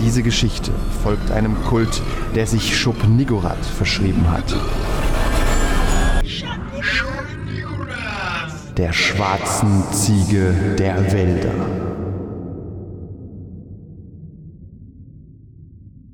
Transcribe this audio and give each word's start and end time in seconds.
Diese 0.00 0.22
Geschichte 0.22 0.72
folgt 1.02 1.30
einem 1.30 1.62
Kult, 1.64 2.00
der 2.34 2.46
sich 2.46 2.76
Schub-Nigorath 2.76 3.64
verschrieben 3.64 4.30
hat. 4.30 4.56
Der 8.78 8.92
schwarzen 8.94 9.84
Ziege 9.92 10.54
der 10.78 11.12
Wälder. 11.12 11.52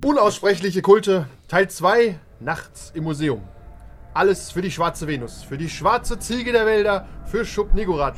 Unaussprechliche 0.05 0.83
Kulte, 0.83 1.27
Teil 1.47 1.71
2, 1.71 2.19
nachts 2.41 2.91
im 2.95 3.05
Museum. 3.05 3.41
Alles 4.16 4.50
für 4.50 4.62
die 4.62 4.71
schwarze 4.71 5.06
Venus, 5.06 5.43
für 5.43 5.59
die 5.59 5.69
schwarze 5.69 6.19
Ziege 6.19 6.50
der 6.50 6.65
Wälder, 6.65 7.06
für 7.27 7.44
Schub 7.44 7.75
Nigorath. 7.75 8.15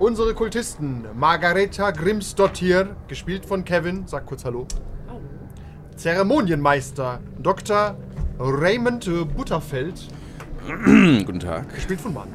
Unsere 0.00 0.34
Kultisten, 0.34 1.04
Margareta 1.14 1.92
Grimsdottir, 1.92 2.96
gespielt 3.06 3.46
von 3.46 3.64
Kevin, 3.64 4.08
sag 4.08 4.26
kurz 4.26 4.44
Hallo. 4.44 4.66
Zeremonienmeister, 5.94 7.20
Dr. 7.38 7.96
Raymond 8.40 9.08
Butterfeld, 9.36 10.08
Guten 10.66 11.38
Tag. 11.38 11.72
gespielt 11.72 12.00
von 12.00 12.12
Mann. 12.12 12.28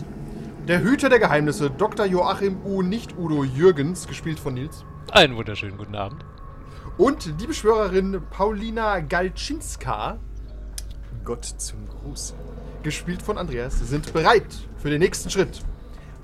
Der 0.66 0.82
Hüter 0.82 1.10
der 1.10 1.20
Geheimnisse, 1.20 1.72
Dr. 1.72 2.06
Joachim 2.06 2.62
U. 2.64 2.82
Nicht 2.84 3.18
Udo 3.18 3.44
Jürgens, 3.44 4.08
gespielt 4.08 4.40
von 4.40 4.54
Nils. 4.54 4.86
Einen 5.12 5.36
wunderschönen 5.36 5.78
guten 5.78 5.96
Abend. 5.96 6.24
Und 6.98 7.42
die 7.42 7.48
Beschwörerin 7.48 8.22
Paulina 8.30 9.02
Galczynska, 9.02 10.20
Gott 11.26 11.44
zum 11.44 11.88
Gruß, 11.90 12.34
gespielt 12.84 13.22
von 13.22 13.38
Andreas, 13.38 13.80
sind 13.80 14.14
bereit 14.14 14.46
für 14.78 14.90
den 14.90 15.00
nächsten 15.00 15.30
Schritt. 15.30 15.62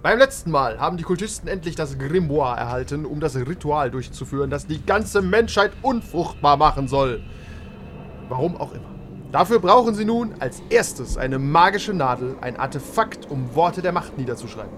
Beim 0.03 0.19
letzten 0.19 0.51
Mal 0.51 0.79
haben 0.79 0.97
die 0.97 1.03
Kultisten 1.03 1.47
endlich 1.47 1.75
das 1.75 1.97
Grimoire 1.97 2.57
erhalten, 2.57 3.06
um 3.06 3.19
das 3.19 3.35
Ritual 3.35 3.91
durchzuführen, 3.91 4.50
das 4.50 4.68
die 4.68 4.85
ganze 4.85 5.22
Menschheit 5.22 5.72
unfruchtbar 5.81 6.56
machen 6.56 6.88
soll. 6.88 7.23
Warum 8.29 8.56
auch 8.57 8.73
immer. 8.73 8.90
Dafür 9.31 9.59
brauchen 9.59 9.95
sie 9.95 10.06
nun 10.06 10.35
als 10.40 10.62
erstes 10.69 11.18
eine 11.18 11.40
magische 11.40 11.94
Nadel, 11.94 12.35
ein 12.41 12.57
Artefakt, 12.57 13.29
um 13.29 13.56
Worte 13.56 13.81
der 13.81 13.91
Macht 13.91 14.18
niederzuschreiben. 14.18 14.72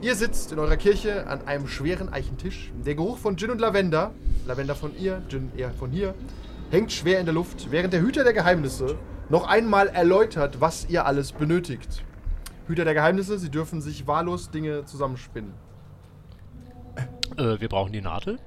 Ihr 0.00 0.14
sitzt 0.14 0.50
in 0.52 0.58
eurer 0.58 0.78
Kirche 0.78 1.26
an 1.26 1.46
einem 1.46 1.68
schweren 1.68 2.10
Eichentisch. 2.10 2.72
Der 2.86 2.94
Geruch 2.94 3.18
von 3.18 3.36
Gin 3.36 3.50
und 3.50 3.60
Lavender, 3.60 4.12
Lavender 4.46 4.74
von 4.74 4.96
ihr, 4.98 5.20
Gin 5.28 5.52
eher 5.54 5.72
von 5.72 5.90
hier, 5.90 6.14
hängt 6.70 6.90
schwer 6.90 7.20
in 7.20 7.26
der 7.26 7.34
Luft, 7.34 7.70
während 7.70 7.92
der 7.92 8.00
Hüter 8.00 8.24
der 8.24 8.32
Geheimnisse 8.32 8.96
noch 9.30 9.46
einmal 9.48 9.88
erläutert, 9.88 10.60
was 10.60 10.86
ihr 10.88 11.06
alles 11.06 11.32
benötigt. 11.32 12.04
Hüter 12.66 12.84
der 12.84 12.94
Geheimnisse, 12.94 13.38
sie 13.38 13.50
dürfen 13.50 13.80
sich 13.80 14.06
wahllos 14.06 14.50
Dinge 14.50 14.84
zusammenspinnen. 14.84 15.52
Äh, 17.36 17.60
wir 17.60 17.68
brauchen 17.68 17.92
die 17.92 18.00
Nadel 18.00 18.38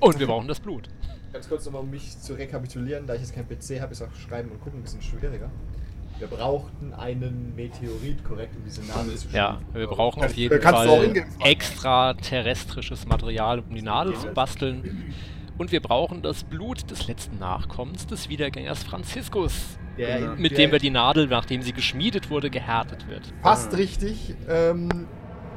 und 0.00 0.18
wir 0.18 0.26
brauchen 0.26 0.48
das 0.48 0.60
Blut. 0.60 0.88
Ganz 1.32 1.48
kurz 1.48 1.64
nochmal, 1.66 1.82
um 1.82 1.90
mich 1.90 2.18
zu 2.20 2.34
rekapitulieren, 2.34 3.06
da 3.06 3.14
ich 3.14 3.20
jetzt 3.22 3.34
kein 3.34 3.46
PC 3.48 3.80
habe, 3.80 3.92
ist 3.92 4.02
auch 4.02 4.14
Schreiben 4.14 4.50
und 4.50 4.60
Gucken 4.60 4.80
ein 4.80 4.82
bisschen 4.82 5.02
schwieriger. 5.02 5.50
Wir 6.18 6.28
brauchten 6.28 6.94
einen 6.94 7.54
Meteorit, 7.54 8.24
korrekt, 8.24 8.56
um 8.56 8.64
diese 8.64 8.80
Nadel 8.86 9.16
zu 9.16 9.28
Ja, 9.28 9.56
schmieden. 9.60 9.74
wir 9.74 9.86
brauchen 9.88 10.24
auf 10.24 10.32
jeden 10.32 10.62
Fall 10.62 11.12
extraterrestrisches 11.40 13.06
Material, 13.06 13.58
um 13.60 13.74
die 13.74 13.82
Nadel 13.82 14.14
zu 14.14 14.28
basteln. 14.28 15.12
Und 15.58 15.72
wir 15.72 15.80
brauchen 15.80 16.22
das 16.22 16.44
Blut 16.44 16.90
des 16.90 17.06
letzten 17.06 17.38
Nachkommens 17.38 18.06
des 18.06 18.30
Wiedergängers 18.30 18.82
Franziskus, 18.82 19.78
Der, 19.98 20.34
mit 20.36 20.52
der, 20.52 20.58
dem 20.58 20.72
wir 20.72 20.78
die 20.78 20.90
Nadel, 20.90 21.26
nachdem 21.26 21.62
sie 21.62 21.72
geschmiedet 21.72 22.30
wurde, 22.30 22.50
gehärtet 22.50 23.08
wird. 23.08 23.32
Passt 23.42 23.76
richtig. 23.76 24.34
Ähm, 24.48 25.06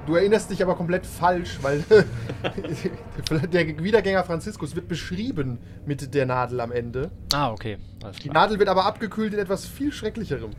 du 0.06 0.16
erinnerst 0.16 0.50
dich 0.50 0.64
aber 0.64 0.76
komplett 0.76 1.06
falsch, 1.06 1.60
weil 1.62 1.84
der 3.52 3.68
Wiedergänger 3.84 4.24
Franziskus 4.24 4.76
wird 4.76 4.88
beschrieben 4.88 5.60
mit 5.86 6.14
der 6.14 6.26
Nadel 6.26 6.62
am 6.62 6.72
Ende. 6.72 7.12
Ah, 7.34 7.52
okay. 7.52 7.78
Alles 8.04 8.18
Die. 8.18 8.30
Nadel 8.30 8.60
wird 8.60 8.70
aber 8.70 8.86
abgekühlt 8.86 9.34
in 9.34 9.40
etwas 9.40 9.68
viel 9.68 9.92
schrecklicherem. 9.92 10.52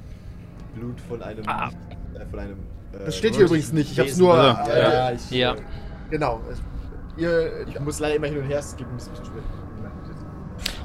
Blut 0.74 1.00
von 1.00 1.22
einem. 1.22 1.48
Ah. 1.48 1.70
Äh, 2.14 2.26
von 2.26 2.38
einem 2.38 2.58
äh, 2.92 3.04
Das 3.06 3.16
steht 3.16 3.34
hier 3.34 3.46
übrigens 3.46 3.72
nicht. 3.72 3.92
Ich 3.92 3.98
hab's 3.98 4.16
nur. 4.16 4.36
Ja, 4.36 4.66
äh, 4.68 4.82
ja, 4.82 5.12
ich, 5.12 5.30
Ja. 5.30 5.56
Genau. 6.10 6.40
Es, 6.50 6.60
ihr, 7.16 7.66
Ich 7.68 7.80
muss 7.80 7.98
leider 7.98 8.16
immer 8.16 8.26
hin 8.26 8.38
und 8.38 8.44
her 8.44 8.62
skippen, 8.62 8.96
ist 8.96 9.08
ein 9.08 9.12
bisschen 9.12 9.26
schwer. 9.26 9.42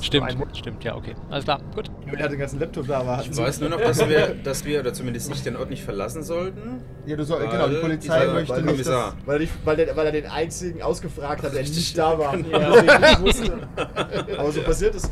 Stimmt, 0.02 0.38
Mo- 0.38 0.46
stimmt, 0.54 0.84
ja, 0.84 0.96
okay. 0.96 1.16
Alles 1.30 1.46
klar, 1.46 1.60
gut. 1.74 1.90
Julia 2.06 2.26
hat 2.26 2.32
den 2.32 2.40
ganzen 2.40 2.60
Laptop 2.60 2.88
da, 2.88 3.00
aber 3.00 3.22
Ich 3.24 3.36
weiß 3.36 3.60
nur 3.62 3.70
noch, 3.70 3.80
dass 3.82 4.08
wir, 4.08 4.36
dass 4.44 4.64
wir, 4.66 4.80
oder 4.82 4.94
zumindest 4.94 5.30
nicht 5.30 5.46
den 5.46 5.56
Ort 5.56 5.70
nicht 5.70 5.84
verlassen 5.84 6.22
sollten. 6.24 6.82
ja, 7.06 7.16
du 7.16 7.24
soll, 7.24 7.48
genau, 7.48 7.68
die 7.68 7.76
Polizei 7.76 8.20
dieser- 8.20 8.34
möchte 8.34 8.54
weil 8.54 8.62
nicht, 8.62 8.72
Kommissar. 8.72 9.14
dass, 9.18 9.28
Weil, 9.28 9.42
ich, 9.42 9.50
weil, 9.64 9.76
der, 9.78 9.96
weil 9.96 10.06
er 10.08 10.12
den 10.12 10.26
einzigen 10.28 10.82
ausgefragt 10.82 11.44
hat, 11.44 11.54
der 11.54 11.62
nicht 11.62 11.98
da 11.98 12.18
war. 12.20 12.36
Genau. 12.38 13.22
Wusste. 13.22 13.52
Aber 14.38 14.52
so 14.52 14.62
passiert 14.62 14.96
es. 14.96 15.10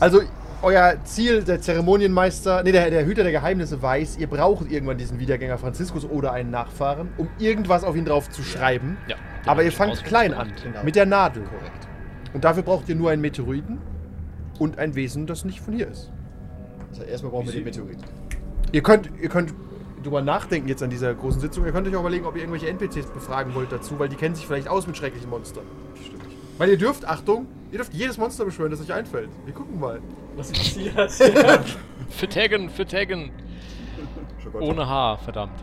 Also, 0.00 0.20
euer 0.62 0.94
Ziel, 1.04 1.44
der 1.44 1.60
Zeremonienmeister, 1.60 2.62
nee, 2.62 2.72
der, 2.72 2.90
der 2.90 3.04
Hüter 3.04 3.22
der 3.22 3.32
Geheimnisse 3.32 3.80
weiß, 3.82 4.16
ihr 4.16 4.26
braucht 4.26 4.70
irgendwann 4.70 4.96
diesen 4.96 5.18
Wiedergänger 5.18 5.58
Franziskus 5.58 6.04
oder 6.06 6.32
einen 6.32 6.50
Nachfahren, 6.50 7.10
um 7.18 7.28
irgendwas 7.38 7.84
auf 7.84 7.94
ihn 7.96 8.06
drauf 8.06 8.30
zu 8.30 8.42
schreiben. 8.42 8.96
Ja. 9.06 9.16
Aber 9.46 9.62
ihr 9.62 9.70
Den 9.70 9.76
fangt 9.76 9.94
ich 9.94 10.04
klein 10.04 10.32
an. 10.32 10.50
Genau. 10.62 10.82
mit 10.82 10.96
der 10.96 11.04
Nadel. 11.06 11.42
Korrekt. 11.42 11.86
Und 12.32 12.44
dafür 12.44 12.62
braucht 12.62 12.88
ihr 12.88 12.94
nur 12.96 13.10
einen 13.10 13.20
Meteoriten 13.20 13.78
und 14.58 14.78
ein 14.78 14.94
Wesen, 14.94 15.26
das 15.26 15.44
nicht 15.44 15.60
von 15.60 15.74
hier 15.74 15.88
ist. 15.88 16.10
Also 16.90 17.02
erstmal 17.02 17.32
brauchen 17.32 17.46
wir 17.46 17.52
den 17.52 17.64
Meteorit. 17.64 17.98
Ihr 18.72 18.82
könnt, 18.82 19.10
ihr 19.20 19.28
könnt 19.28 19.52
drüber 20.02 20.22
nachdenken 20.22 20.68
jetzt 20.68 20.82
an 20.82 20.90
dieser 20.90 21.14
großen 21.14 21.40
Sitzung. 21.40 21.64
Ihr 21.64 21.72
könnt 21.72 21.88
euch 21.88 21.96
auch 21.96 22.00
überlegen, 22.00 22.26
ob 22.26 22.36
ihr 22.36 22.42
irgendwelche 22.42 22.68
NPCs 22.68 23.06
befragen 23.12 23.54
wollt 23.54 23.72
dazu, 23.72 23.98
weil 23.98 24.08
die 24.08 24.16
kennen 24.16 24.34
sich 24.34 24.46
vielleicht 24.46 24.68
aus 24.68 24.86
mit 24.86 24.96
schrecklichen 24.96 25.30
Monstern. 25.30 25.64
Stimmt. 26.04 26.22
Weil 26.58 26.70
ihr 26.70 26.78
dürft, 26.78 27.04
Achtung, 27.04 27.46
ihr 27.72 27.78
dürft 27.78 27.94
jedes 27.94 28.16
Monster 28.18 28.44
beschwören, 28.44 28.70
das 28.70 28.80
euch 28.80 28.92
einfällt. 28.92 29.30
Wir 29.44 29.54
gucken 29.54 29.80
mal. 29.80 30.00
Was 30.36 30.52
passiert? 30.52 31.10
Für 31.10 32.28
Taggen, 32.28 32.70
für 32.70 32.86
Taggen. 32.86 33.30
Ohne 34.60 34.86
Haar, 34.86 35.18
verdammt. 35.18 35.54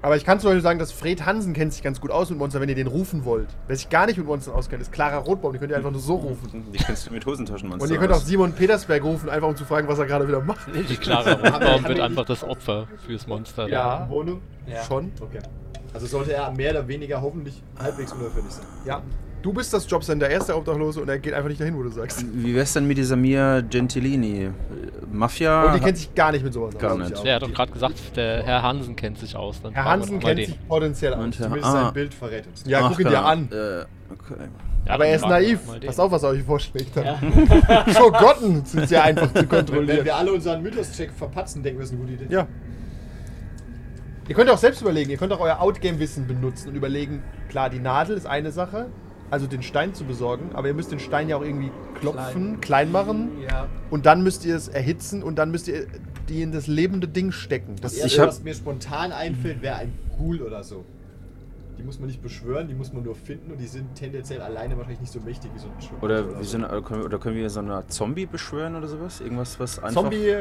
Aber 0.00 0.16
ich 0.16 0.24
kann 0.24 0.38
zum 0.38 0.50
Beispiel 0.50 0.62
sagen, 0.62 0.78
dass 0.78 0.92
Fred 0.92 1.26
Hansen 1.26 1.54
kennt 1.54 1.72
sich 1.72 1.82
ganz 1.82 2.00
gut 2.00 2.12
aus 2.12 2.30
mit 2.30 2.38
Monstern, 2.38 2.62
wenn 2.62 2.68
ihr 2.68 2.76
den 2.76 2.86
rufen 2.86 3.24
wollt. 3.24 3.48
Wer 3.66 3.76
sich 3.76 3.88
gar 3.88 4.06
nicht 4.06 4.16
mit 4.16 4.26
Monstern 4.26 4.54
auskennt, 4.54 4.80
ist 4.80 4.92
Clara 4.92 5.16
Rotbaum. 5.18 5.52
Die 5.52 5.58
könnt 5.58 5.72
ihr 5.72 5.76
einfach 5.76 5.90
nur 5.90 6.00
so 6.00 6.14
rufen. 6.14 6.66
Die 6.72 6.78
kennst 6.78 7.08
du 7.08 7.12
mit 7.12 7.26
Hosentaschenmonster. 7.26 7.84
Und 7.84 7.92
ihr 7.92 7.98
könnt 7.98 8.12
auch. 8.12 8.20
Simon 8.20 8.52
Petersberg 8.52 9.02
rufen, 9.02 9.28
einfach 9.28 9.48
um 9.48 9.56
zu 9.56 9.64
fragen, 9.64 9.88
was 9.88 9.98
er 9.98 10.06
gerade 10.06 10.28
wieder 10.28 10.40
macht. 10.40 10.68
Die 10.72 10.96
Clara 10.96 11.32
Rotbaum 11.32 11.84
wird 11.84 11.98
wir 11.98 12.04
einfach 12.04 12.24
das 12.24 12.44
Opfer 12.44 12.86
fürs 13.06 13.26
Monster. 13.26 13.68
Ja. 13.68 14.08
Wohnung? 14.08 14.40
Ja. 14.66 14.84
Schon. 14.84 15.10
Okay. 15.20 15.40
Also 15.92 16.06
sollte 16.06 16.32
er 16.32 16.50
mehr 16.52 16.70
oder 16.70 16.86
weniger 16.86 17.20
hoffentlich 17.20 17.60
halbwegs 17.78 18.12
unauffällig 18.12 18.50
sein. 18.50 18.66
Ja. 18.84 19.02
Du 19.40 19.52
bist 19.52 19.72
das 19.72 19.88
Jobcenter, 19.88 20.28
er 20.28 20.38
ist 20.38 20.48
der 20.48 20.56
Obdachlose 20.56 21.00
und 21.00 21.08
er 21.08 21.18
geht 21.18 21.32
einfach 21.32 21.48
nicht 21.48 21.60
dahin, 21.60 21.76
wo 21.76 21.82
du 21.82 21.90
sagst. 21.90 22.24
Wie 22.32 22.54
wär's 22.54 22.72
denn 22.72 22.86
mit 22.86 22.98
dieser 22.98 23.14
Mia 23.16 23.60
Gentilini? 23.60 24.50
Mafia? 25.12 25.66
Und 25.66 25.76
die 25.76 25.80
kennt 25.80 25.96
sich 25.96 26.14
gar 26.14 26.32
nicht 26.32 26.44
mit 26.44 26.52
sowas 26.52 26.76
Gar 26.76 26.94
aus. 26.94 27.10
nicht. 27.10 27.24
Der 27.24 27.36
hat 27.36 27.42
doch 27.42 27.52
gerade 27.52 27.72
gesagt, 27.72 28.16
der 28.16 28.42
Herr 28.42 28.62
Hansen 28.62 28.96
kennt 28.96 29.18
sich 29.18 29.36
aus. 29.36 29.62
Dann 29.62 29.72
Herr 29.74 29.84
Hansen 29.84 30.18
kennt 30.18 30.40
den. 30.40 30.46
sich 30.46 30.68
potenziell 30.68 31.14
aus. 31.14 31.36
Zumindest 31.36 31.64
ah. 31.64 31.84
sein 31.84 31.92
Bild 31.94 32.14
verrät 32.14 32.46
uns. 32.46 32.64
Ja, 32.66 32.80
Ach, 32.82 32.90
guck 32.90 33.00
ihn 33.00 33.08
dir 33.08 33.24
an. 33.24 33.48
Äh, 33.50 33.84
okay. 34.12 34.48
Ja, 34.86 34.94
Aber 34.94 35.06
er 35.06 35.16
ist 35.16 35.26
naiv. 35.26 35.60
Pass 35.86 36.00
auf, 36.00 36.10
was 36.10 36.22
er 36.22 36.30
euch 36.30 36.42
vorschlägt. 36.42 36.90
Schogotten 37.94 38.64
sind 38.64 38.88
sehr 38.88 39.04
einfach 39.04 39.28
zu 39.28 39.34
Wenn, 39.34 39.42
wenn 39.42 39.48
kontrollieren. 39.48 40.04
wir 40.04 40.16
alle 40.16 40.32
unseren 40.32 40.62
Mythos-Check 40.62 41.12
verpatzen, 41.12 41.62
denken 41.62 41.78
wir, 41.78 41.82
das 41.82 41.92
ist 41.92 41.98
eine 41.98 42.06
gute 42.10 42.24
Idee. 42.24 42.34
Ja. 42.34 42.46
Ihr 44.28 44.34
könnt 44.34 44.50
auch 44.50 44.58
selbst 44.58 44.82
überlegen, 44.82 45.10
ihr 45.10 45.16
könnt 45.16 45.32
auch 45.32 45.40
euer 45.40 45.60
Outgame-Wissen 45.60 46.26
benutzen 46.26 46.68
und 46.70 46.74
überlegen, 46.74 47.22
klar, 47.48 47.70
die 47.70 47.78
Nadel 47.78 48.16
ist 48.16 48.26
eine 48.26 48.52
Sache, 48.52 48.86
also 49.30 49.46
den 49.46 49.62
Stein 49.62 49.94
zu 49.94 50.04
besorgen, 50.04 50.50
aber 50.54 50.68
ihr 50.68 50.74
müsst 50.74 50.90
den 50.92 51.00
Stein 51.00 51.28
ja 51.28 51.36
auch 51.36 51.42
irgendwie 51.42 51.70
klopfen, 52.00 52.60
klein, 52.60 52.90
machen 52.92 53.30
Ja. 53.48 53.66
und 53.90 54.06
dann 54.06 54.22
müsst 54.22 54.44
ihr 54.44 54.56
es 54.56 54.68
erhitzen 54.68 55.22
und 55.22 55.36
dann 55.36 55.50
müsst 55.50 55.68
ihr 55.68 55.86
die 56.28 56.42
in 56.42 56.52
das 56.52 56.66
lebende 56.66 57.08
Ding 57.08 57.32
stecken. 57.32 57.76
Das 57.80 57.96
Das 57.96 58.04
Ich 58.12 58.18
was 58.18 58.42
mir 58.42 58.54
spontan 58.54 59.12
einfällt, 59.12 59.62
wäre 59.62 59.76
ein 59.76 59.92
Ghoul 60.16 60.42
oder 60.42 60.62
so. 60.62 60.84
Die 61.78 61.84
muss 61.84 62.00
man 62.00 62.08
nicht 62.08 62.20
beschwören, 62.22 62.66
die 62.66 62.74
muss 62.74 62.92
man 62.92 63.04
nur 63.04 63.14
finden 63.14 63.52
und 63.52 63.58
die 63.60 63.66
sind 63.68 63.94
tendenziell 63.94 64.40
alleine 64.40 64.76
wahrscheinlich 64.76 65.00
nicht 65.00 65.12
so 65.12 65.20
mächtig 65.20 65.50
wie 65.54 65.58
so 65.60 65.66
ein 65.68 65.80
Schogotte 65.80 66.04
Oder, 66.04 66.40
wie 66.40 66.44
so. 66.44 66.50
so 66.50 66.56
eine, 66.58 66.66
oder 66.68 67.18
können 67.20 67.36
wir- 67.36 67.42
oder 67.44 67.50
so 67.50 67.60
eine 67.60 67.86
Zombie 67.86 68.26
beschwören 68.26 68.74
oder 68.74 68.88
sowas? 68.88 69.20
Irgendwas, 69.20 69.60
was 69.60 69.78
einfach. 69.78 70.02
Zombie 70.02 70.34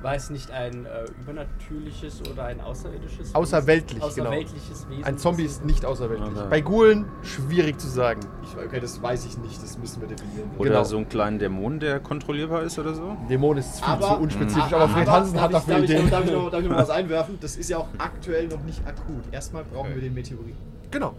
War 0.00 0.14
es 0.14 0.30
nicht 0.30 0.52
ein 0.52 0.86
äh, 0.86 1.06
übernatürliches 1.20 2.22
oder 2.30 2.44
ein 2.44 2.60
außerirdisches? 2.60 3.34
Außerweltlich, 3.34 4.00
Wesen? 4.00 4.14
genau. 4.14 4.28
Außerweltliches 4.30 4.88
Wesen. 4.88 5.04
ein 5.04 5.18
Zombie 5.18 5.42
ist 5.42 5.64
nicht 5.64 5.84
außerweltlich. 5.84 6.30
Okay. 6.36 6.46
Bei 6.48 6.60
Ghoulen 6.60 7.06
schwierig 7.22 7.80
zu 7.80 7.88
sagen. 7.88 8.20
Ich, 8.44 8.56
okay, 8.56 8.78
das 8.78 9.02
weiß 9.02 9.26
ich 9.26 9.38
nicht, 9.38 9.60
das 9.60 9.76
müssen 9.76 10.00
wir 10.00 10.06
definieren. 10.08 10.50
Oder 10.56 10.70
genau. 10.70 10.84
so 10.84 10.96
einen 10.98 11.08
kleinen 11.08 11.40
Dämon, 11.40 11.80
der 11.80 11.98
kontrollierbar 11.98 12.62
ist 12.62 12.78
oder 12.78 12.94
so? 12.94 13.16
Dämon 13.28 13.56
ist 13.58 13.80
viel 13.84 13.92
Aber- 13.92 14.06
zu 14.06 14.22
unspezifisch, 14.22 14.72
Ah, 14.72 14.76
aber 14.76 14.88
Fred 14.88 15.08
Hansen 15.08 15.40
hat 15.40 15.52
dafür 15.52 15.74
darf 15.74 15.82
ich, 15.84 15.90
Ideen. 15.90 16.10
darf 16.10 16.24
ich, 16.24 16.32
noch, 16.32 16.50
darf 16.50 16.62
ich 16.62 16.68
noch 16.68 16.76
was 16.76 16.90
einwerfen? 17.00 17.38
Das 17.40 17.56
ist 17.56 17.68
ja 17.68 17.78
auch 17.78 17.88
aktuell 17.98 18.46
noch 18.46 18.62
nicht 18.62 18.86
akut. 18.86 19.24
Erstmal 19.32 19.64
brauchen 19.64 19.94
wir 19.94 20.00
den 20.00 20.14
Meteoriten. 20.14 20.56
Genau. 20.92 21.14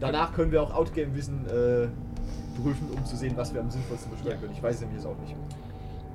Danach 0.00 0.34
können 0.34 0.52
wir 0.52 0.62
auch 0.62 0.74
Outgame-Wissen 0.74 1.46
äh, 1.46 1.88
prüfen, 2.60 2.88
um 2.94 3.04
zu 3.06 3.16
sehen, 3.16 3.32
was 3.36 3.54
wir 3.54 3.62
am 3.62 3.70
sinnvollsten 3.70 4.10
beschwören 4.12 4.38
können. 4.38 4.52
Ich 4.52 4.62
weiß 4.62 4.74
es 4.74 4.80
nämlich 4.82 4.98
jetzt 4.98 5.06
auch 5.06 5.18
nicht. 5.18 5.34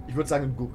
Ich 0.07 0.15
würde 0.15 0.29
sagen, 0.29 0.43
ein 0.45 0.53
Guck. 0.55 0.71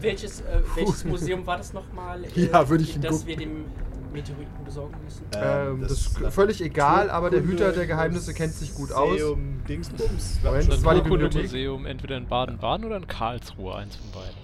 Welches, 0.00 0.40
äh, 0.40 0.62
welches 0.76 1.04
Museum 1.04 1.46
war 1.46 1.58
das 1.58 1.72
nochmal? 1.72 2.22
Ja, 2.34 2.68
würde 2.68 2.84
ich 2.84 2.98
Das 3.00 3.10
gucken. 3.10 3.26
wir 3.26 3.36
dem 3.36 3.64
Meteoriten 4.12 4.64
besorgen 4.64 4.94
müssen. 5.04 5.24
Ähm, 5.34 5.82
das 5.82 5.92
ist 5.92 6.18
völlig 6.30 6.60
egal, 6.62 7.10
aber 7.10 7.30
der 7.30 7.42
Hüter 7.42 7.70
der 7.72 7.86
Geheimnisse 7.86 8.34
kennt 8.34 8.54
sich 8.54 8.74
gut 8.74 8.92
aus. 8.92 9.10
Museum 9.10 9.60
Dingsbums. 9.68 10.40
Moment, 10.42 10.72
das 10.72 10.82
war 10.84 10.94
die 10.94 11.00
Bibliothek. 11.02 11.42
Naturkundemuseum 11.44 11.86
entweder 11.86 12.16
in 12.16 12.26
Baden-Baden 12.26 12.84
oder 12.86 12.96
in 12.96 13.06
Karlsruhe, 13.06 13.74
eins 13.76 13.96
von 13.96 14.10
beiden. 14.10 14.34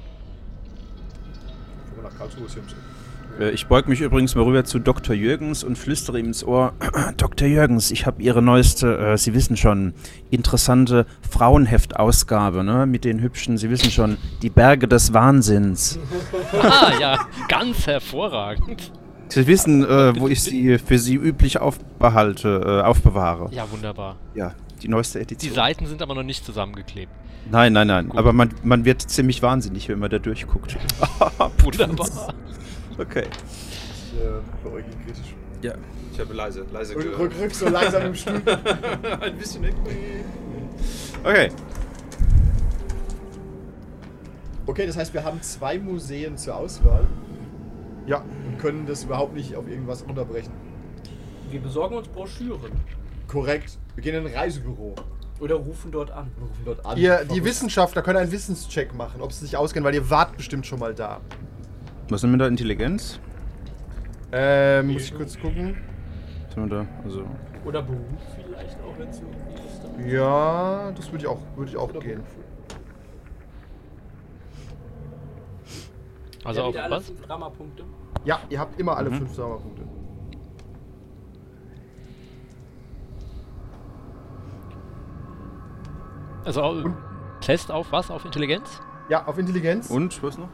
Guck 1.89 2.03
mal 2.03 2.11
nach 2.11 2.17
Karlsruhe 2.19 2.45
ist 2.47 2.53
hier 2.53 2.63
im 2.63 2.69
Sinn. 2.69 2.79
Äh, 2.79 3.06
Ich 3.39 3.67
beug 3.67 3.87
mich 3.87 4.01
übrigens 4.01 4.35
mal 4.35 4.45
rüber 4.45 4.65
zu 4.65 4.79
Dr. 4.79 5.15
Jürgens 5.15 5.63
und 5.63 5.77
flüstere 5.77 6.19
ihm 6.19 6.27
ins 6.27 6.43
Ohr. 6.43 6.73
Dr. 7.19 7.47
Jürgens, 7.47 7.91
ich 7.91 8.07
habe 8.07 8.23
Ihre 8.23 8.41
neueste, 8.41 8.97
äh, 8.97 9.19
Sie 9.19 9.35
wissen 9.35 9.59
schon, 9.59 9.93
interessante 10.31 11.05
Frauenheftausgabe, 11.31 12.65
ne? 12.65 12.87
Mit 12.87 13.05
den 13.05 13.21
hübschen, 13.21 13.59
Sie 13.59 13.69
wissen 13.69 13.91
schon, 13.91 14.17
die 14.41 14.49
Berge 14.49 14.89
des 14.89 15.13
Wahnsinns. 15.13 15.99
Ah, 16.63 16.93
ja, 16.99 17.29
ganz 17.49 17.87
hervorragend. 17.87 18.91
Sie 19.29 19.47
wissen, 19.47 19.85
äh, 19.85 20.19
wo 20.19 20.29
ich 20.29 20.43
sie 20.43 20.79
für 20.79 20.99
Sie 20.99 21.17
üblich 21.17 21.59
aufbehalte, 21.59 22.83
äh, 22.83 22.87
aufbewahre. 22.87 23.49
Ja, 23.53 23.71
wunderbar. 23.71 24.17
Ja, 24.35 24.55
die 24.83 24.89
neueste 24.89 25.19
Die 25.19 25.25
Edition. 25.25 25.55
Seiten 25.55 25.87
sind 25.87 26.03
aber 26.03 26.15
noch 26.15 26.23
nicht 26.23 26.45
zusammengeklebt. 26.45 27.11
Nein, 27.51 27.73
nein, 27.73 27.87
nein. 27.89 28.09
Gut. 28.09 28.19
Aber 28.19 28.33
man, 28.33 28.51
man 28.63 28.85
wird 28.85 29.03
ziemlich 29.03 29.43
wahnsinnig, 29.43 29.89
wenn 29.89 29.99
man 29.99 30.11
da 30.11 30.19
durchguckt. 30.19 30.77
Wunderbar. 31.63 32.35
Okay. 32.99 33.25
Ich 34.13 34.19
äh, 34.21 34.41
beäuge 34.63 34.87
ihn 34.91 35.05
kritisch. 35.05 35.35
Ja. 35.63 35.75
Ich 36.13 36.21
habe 36.21 36.33
leise, 36.35 36.65
leise 36.73 36.95
Rück, 36.97 37.19
rück, 37.19 37.33
rück 37.39 37.55
so 37.55 37.69
langsam 37.69 38.03
im 38.07 38.15
Stuhl. 38.15 38.41
Ein 39.21 39.37
bisschen 39.37 39.63
weg. 39.63 39.75
Okay. 41.23 41.51
Okay, 44.67 44.87
das 44.87 44.97
heißt, 44.97 45.15
wir 45.15 45.23
haben 45.25 45.41
zwei 45.43 45.79
Museen 45.79 46.37
zur 46.37 46.57
Auswahl 46.57 47.07
Ja, 48.07 48.25
und 48.47 48.59
können 48.59 48.87
das 48.87 49.05
überhaupt 49.05 49.35
nicht 49.35 49.55
auf 49.55 49.69
irgendwas 49.69 50.05
runterbrechen. 50.07 50.53
Wir 51.51 51.61
besorgen 51.61 51.97
uns 51.97 52.09
Broschüren. 52.09 52.73
Korrekt. 53.29 53.79
Wir 53.95 54.03
gehen 54.03 54.15
in 54.15 54.27
ein 54.27 54.35
Reisebüro 54.35 54.95
Oder 55.41 55.55
rufen 55.57 55.93
dort 55.93 56.11
an. 56.11 56.31
und 56.37 56.49
rufen 56.49 56.63
dort 56.65 56.85
an. 56.85 56.99
ihr, 56.99 57.25
die. 57.25 57.45
Wissenschaftler 57.45 58.03
können 58.03 58.19
einen 58.19 58.33
Wissenscheck 58.33 58.95
machen, 58.95 59.21
ob 59.21 59.33
sie 59.33 59.45
sich 59.47 59.57
auskennen, 59.57 59.85
weil 59.85 59.95
ihr 59.95 60.11
wart 60.11 60.37
bestimmt 60.37 60.67
schon 60.67 60.81
mal 60.81 60.95
da. 60.95 61.21
Was 62.09 62.21
sind 62.21 62.31
wir 62.31 62.39
da? 62.39 62.47
Intelligenz? 62.47 63.19
Ähm, 64.33 64.93
muss 64.93 65.03
ich 65.03 65.15
kurz 65.15 65.39
gucken. 65.39 65.77
Was 66.47 66.55
sind 66.55 66.71
wir 66.71 66.79
da? 66.85 66.87
Also. 67.05 67.25
Oder 67.65 67.83
Beruf 67.83 67.99
vielleicht 68.35 68.79
auch, 68.81 68.99
wenn 68.99 69.09
es 69.09 69.21
irgendwie 69.21 70.07
ist. 70.07 70.13
Ja, 70.13 70.93
das 70.93 71.11
würde 71.11 71.25
ich 71.25 71.27
auch, 71.27 71.41
würde 71.57 71.71
ich 71.71 71.77
auch 71.77 71.93
gehen. 71.99 72.23
Also 76.45 76.71
ja, 76.71 76.85
auf 76.85 76.91
was? 76.91 77.13
Dramapunkte. 77.27 77.85
Ja, 78.25 78.39
ihr 78.51 78.61
habt 78.61 78.79
immer 78.79 78.97
alle 78.97 79.11
Mhm. 79.11 79.15
fünf 79.19 79.35
Sauerpunkte. 79.35 79.83
Also 86.45 86.93
Test 87.41 87.71
auf 87.73 87.91
was? 87.93 88.11
Auf 88.11 88.25
Intelligenz? 88.25 88.81
Ja, 89.09 89.27
auf 89.27 89.39
Intelligenz. 89.39 89.91
Und, 89.91 90.23
was 90.23 90.39
noch? 90.39 90.49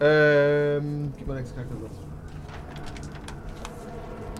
Ähm, 0.00 1.12
gib 1.16 1.26
mal 1.26 1.36
nächsten 1.36 1.54
Charaktersatz. 1.56 1.92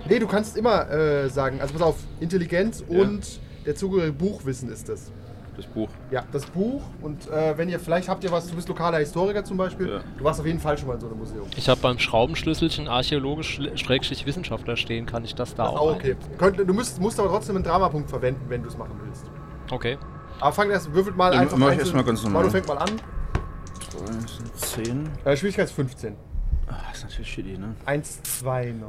Nee, 0.08 0.18
du 0.18 0.26
kannst 0.26 0.56
immer 0.56 0.90
äh, 0.90 1.28
sagen, 1.30 1.60
also 1.60 1.72
pass 1.72 1.82
auf, 1.82 1.96
Intelligenz 2.20 2.84
Ja. 2.88 3.00
und 3.02 3.40
der 3.64 3.74
zugehörige 3.74 4.12
Buchwissen 4.12 4.70
ist 4.70 4.88
das. 4.88 5.10
Das 5.56 5.66
Buch. 5.66 5.88
Ja, 6.10 6.24
das 6.32 6.44
Buch 6.46 6.82
und 7.00 7.30
äh, 7.30 7.56
wenn 7.56 7.68
ihr, 7.68 7.78
vielleicht 7.78 8.08
habt 8.08 8.24
ihr 8.24 8.32
was, 8.32 8.48
du 8.48 8.56
bist 8.56 8.68
lokaler 8.68 8.98
Historiker 8.98 9.44
zum 9.44 9.56
Beispiel, 9.56 9.88
Ja. 9.88 10.00
du 10.18 10.24
warst 10.24 10.40
auf 10.40 10.46
jeden 10.46 10.58
Fall 10.58 10.76
schon 10.76 10.88
mal 10.88 10.94
in 10.94 11.00
so 11.00 11.06
einem 11.06 11.18
Museum. 11.18 11.46
Ich 11.56 11.68
habe 11.68 11.80
beim 11.80 11.98
Schraubenschlüsselchen 11.98 12.88
archäologisch-wissenschaftler 12.88 14.76
stehen. 14.76 15.06
Kann 15.06 15.24
ich 15.24 15.34
das 15.36 15.54
da 15.54 15.62
Das 15.66 15.72
auch? 15.72 15.80
auch 15.80 15.94
okay. 15.94 16.16
Könnt, 16.38 16.58
du 16.58 16.74
musst, 16.74 17.00
musst 17.00 17.20
aber 17.20 17.28
trotzdem 17.28 17.54
einen 17.54 17.64
Dramapunkt 17.64 18.10
verwenden, 18.10 18.42
wenn 18.48 18.62
du 18.62 18.68
es 18.68 18.76
machen 18.76 19.00
willst. 19.04 19.26
Okay. 19.70 19.96
Aber 20.40 20.52
fang 20.52 20.70
erst, 20.70 20.92
würfelt 20.92 21.16
mal 21.16 21.30
Dann 21.30 21.40
einfach 21.42 21.56
mach 21.56 21.68
ich 21.68 21.72
einzeln. 21.74 21.86
erst 21.86 21.94
mal 21.94 22.04
ganz 22.04 22.22
normal. 22.24 22.42
Manu 22.42 22.50
fängt 22.52 22.66
mal 22.68 22.78
an. 22.78 22.90
Das 23.98 24.36
sind 24.36 24.56
10. 24.86 25.08
Äh, 25.24 25.36
Schwierigkeits 25.36 25.72
15. 25.72 26.14
Ah, 26.66 26.74
das 26.88 26.98
ist 26.98 27.04
natürlich 27.04 27.30
shitty, 27.32 27.58
ne? 27.58 27.74
1, 27.86 28.22
2, 28.22 28.72
9. 28.72 28.88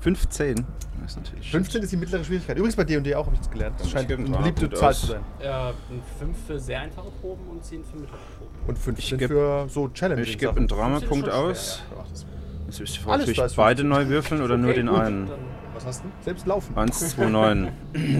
15. 0.00 0.64
Das 1.02 1.10
ist 1.12 1.16
natürlich 1.16 1.44
shit. 1.44 1.52
15 1.52 1.82
ist 1.82 1.92
die 1.92 1.96
mittlere 1.96 2.24
Schwierigkeit. 2.24 2.56
Übrigens 2.56 2.76
bei 2.76 2.84
D&D 2.84 3.14
auch, 3.14 3.26
habe 3.26 3.34
ich 3.34 3.40
das 3.40 3.50
gelernt. 3.50 3.74
Das 3.78 3.86
Ich 3.86 3.92
scheint 3.92 4.10
eine 4.12 4.24
beliebte 4.36 4.70
Zahl 4.70 4.90
aus. 4.90 5.00
zu 5.00 5.06
sein. 5.08 5.20
Ein 5.40 5.74
5 6.18 6.36
für 6.46 6.58
sehr 6.58 6.80
einfache 6.80 7.10
Proben 7.20 7.48
und 7.50 7.64
10 7.64 7.84
für 7.84 7.96
mittlere 7.98 8.18
Proben. 8.38 8.50
Und 8.68 8.78
15 8.78 9.18
geb- 9.18 9.28
für 9.28 9.66
so 9.68 9.88
Challenge. 9.88 10.22
Ich 10.22 10.38
gebe 10.38 10.56
einen 10.56 10.68
Dramapunkt 10.68 11.26
Das 11.26 11.34
ist 11.58 11.82
schon 11.88 11.98
aus. 11.98 12.26
Jetzt 12.66 12.80
müsst 12.80 12.98
ihr 13.00 13.06
natürlich 13.16 13.38
ist 13.38 13.56
beide 13.56 13.82
15. 13.82 13.88
neu 13.88 14.08
würfeln 14.08 14.42
oder 14.42 14.56
nur 14.56 14.70
Okay, 14.70 14.80
den 14.80 14.88
gut, 14.88 14.98
einen. 15.00 15.26
Dann 15.28 15.38
Was 15.78 15.86
hast 15.86 16.02
du? 16.04 16.08
Selbst 16.22 16.44
laufen. 16.46 16.76
1, 16.76 17.10
2, 17.10 17.26
9. 17.26 17.68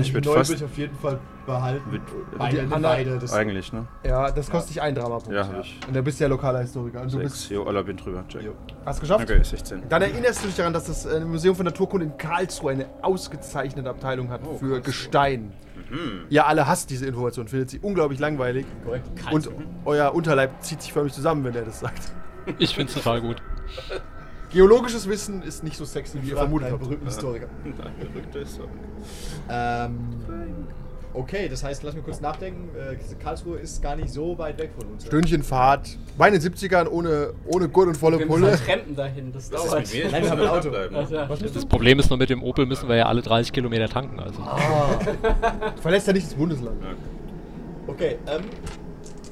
Ich 0.01 0.15
würde 0.15 0.33
fast. 0.33 0.51
will 0.51 0.57
ich 0.59 0.65
auf 0.65 0.79
jeden 0.79 0.97
Fall 0.97 1.19
behalten. 1.45 1.91
Mit- 1.91 2.03
beide, 2.39 2.59
die 2.63 2.67
beide. 2.67 3.19
Das 3.19 3.33
Eigentlich, 3.33 3.73
ne? 3.73 3.87
Ja, 4.05 4.31
das 4.31 4.49
kostet 4.49 4.71
dich 4.77 4.83
einen 4.83 4.95
Dramapunkt. 4.95 5.33
Ja, 5.33 5.49
hab 5.49 5.61
ich. 5.61 5.81
Und 5.89 5.97
du 5.97 6.03
bist 6.03 6.21
ja 6.21 6.29
lokaler 6.29 6.61
Historiker. 6.61 7.01
Und 7.01 7.13
du 7.13 7.19
6. 7.19 7.23
bist, 7.33 7.51
Jo, 7.51 7.65
aller 7.65 7.83
bin 7.83 7.97
drüber. 7.97 8.23
Check. 8.29 8.43
Jo. 8.43 8.53
hast 8.87 9.01
geschafft? 9.01 9.29
Okay, 9.29 9.43
16. 9.43 9.83
Dann 9.89 10.03
erinnerst 10.03 10.43
du 10.45 10.47
dich 10.47 10.57
daran, 10.57 10.73
dass 10.73 10.85
das 10.85 11.05
äh, 11.07 11.19
Museum 11.25 11.57
für 11.57 11.65
Naturkunde 11.65 12.07
in 12.07 12.17
Karlsruhe 12.17 12.71
eine 12.71 12.87
ausgezeichnete 13.03 13.91
Abteilung 13.91 14.31
hat 14.31 14.41
für 14.61 14.81
Gestein. 14.81 15.53
Ihr 16.29 16.47
alle 16.47 16.69
hasst 16.69 16.91
diese 16.91 17.07
Information, 17.07 17.49
findet 17.49 17.71
sie 17.71 17.81
unglaublich 17.81 18.21
langweilig. 18.21 18.67
korrekt. 18.85 19.09
Und 19.33 19.49
euer 19.85 20.15
Unterleib 20.15 20.63
zieht 20.63 20.83
sich 20.83 20.93
förmlich 20.93 21.13
zusammen, 21.15 21.43
wenn 21.45 21.55
er 21.57 21.65
das 21.65 21.81
sagt. 21.81 22.13
Ich 22.59 22.75
finde 22.77 22.93
es 22.93 22.95
total 23.03 23.21
gut. 23.21 23.43
Geologisches 24.51 25.09
Wissen 25.09 25.43
ist 25.43 25.63
nicht 25.63 25.77
so 25.77 25.85
sexy, 25.85 26.23
wie 26.23 26.31
ihr 26.31 26.37
vermutet 26.37 26.67
einen 26.67 26.75
habt. 26.75 26.85
berühmten 26.85 27.07
Historiker. 27.07 27.49
Nein, 27.65 28.43
ist 28.43 28.55
so. 28.57 28.63
Ähm, 29.51 29.99
Okay, 31.15 31.49
das 31.49 31.65
heißt, 31.65 31.83
lass 31.83 31.95
mich 31.95 32.05
kurz 32.05 32.21
nachdenken. 32.21 32.69
Äh, 32.77 32.97
Karlsruhe 33.23 33.59
ist 33.59 33.83
gar 33.83 33.97
nicht 33.97 34.11
so 34.11 34.37
weit 34.39 34.59
weg 34.59 34.71
von 34.79 34.93
uns. 34.93 35.07
Stündchen 35.07 35.43
Fahrt. 35.43 35.97
Bei 36.19 36.31
den 36.31 36.41
70ern 36.41 36.87
ohne, 36.87 37.33
ohne 37.47 37.69
Gurt 37.69 37.89
und 37.89 37.97
volle 37.97 38.19
Wir 38.19 38.27
müssen 38.27 38.41
Pulle. 38.43 38.57
trampen 38.57 38.95
dahin, 38.95 39.33
das 39.33 39.51
Was 39.51 39.65
ist 39.65 39.73
dauert. 39.73 39.81
mit 39.81 39.95
mir? 39.95 40.05
Ich 40.07 40.13
Nein, 40.13 40.23
wir 40.23 40.31
haben 40.31 40.41
ein 40.43 40.49
Auto. 40.49 40.71
Also, 40.71 41.15
ja, 41.15 41.29
Was. 41.29 41.39
Das 41.41 41.67
Problem 41.67 41.99
ist 41.99 42.11
nur, 42.11 42.19
mit 42.19 42.31
dem 42.31 42.43
Opel 42.43 42.67
müssen 42.67 42.89
wir 42.89 42.97
ja 42.97 43.07
alle 43.07 43.23
30 43.23 43.53
Kilometer 43.53 43.89
tanken. 43.89 44.21
Also. 44.21 44.39
Du 44.43 45.83
verlässt 45.83 46.07
ja 46.07 46.13
nicht 46.13 46.27
das 46.27 46.35
Bundesland. 46.35 46.77
Okay, 47.87 48.19
ähm, 48.27 48.43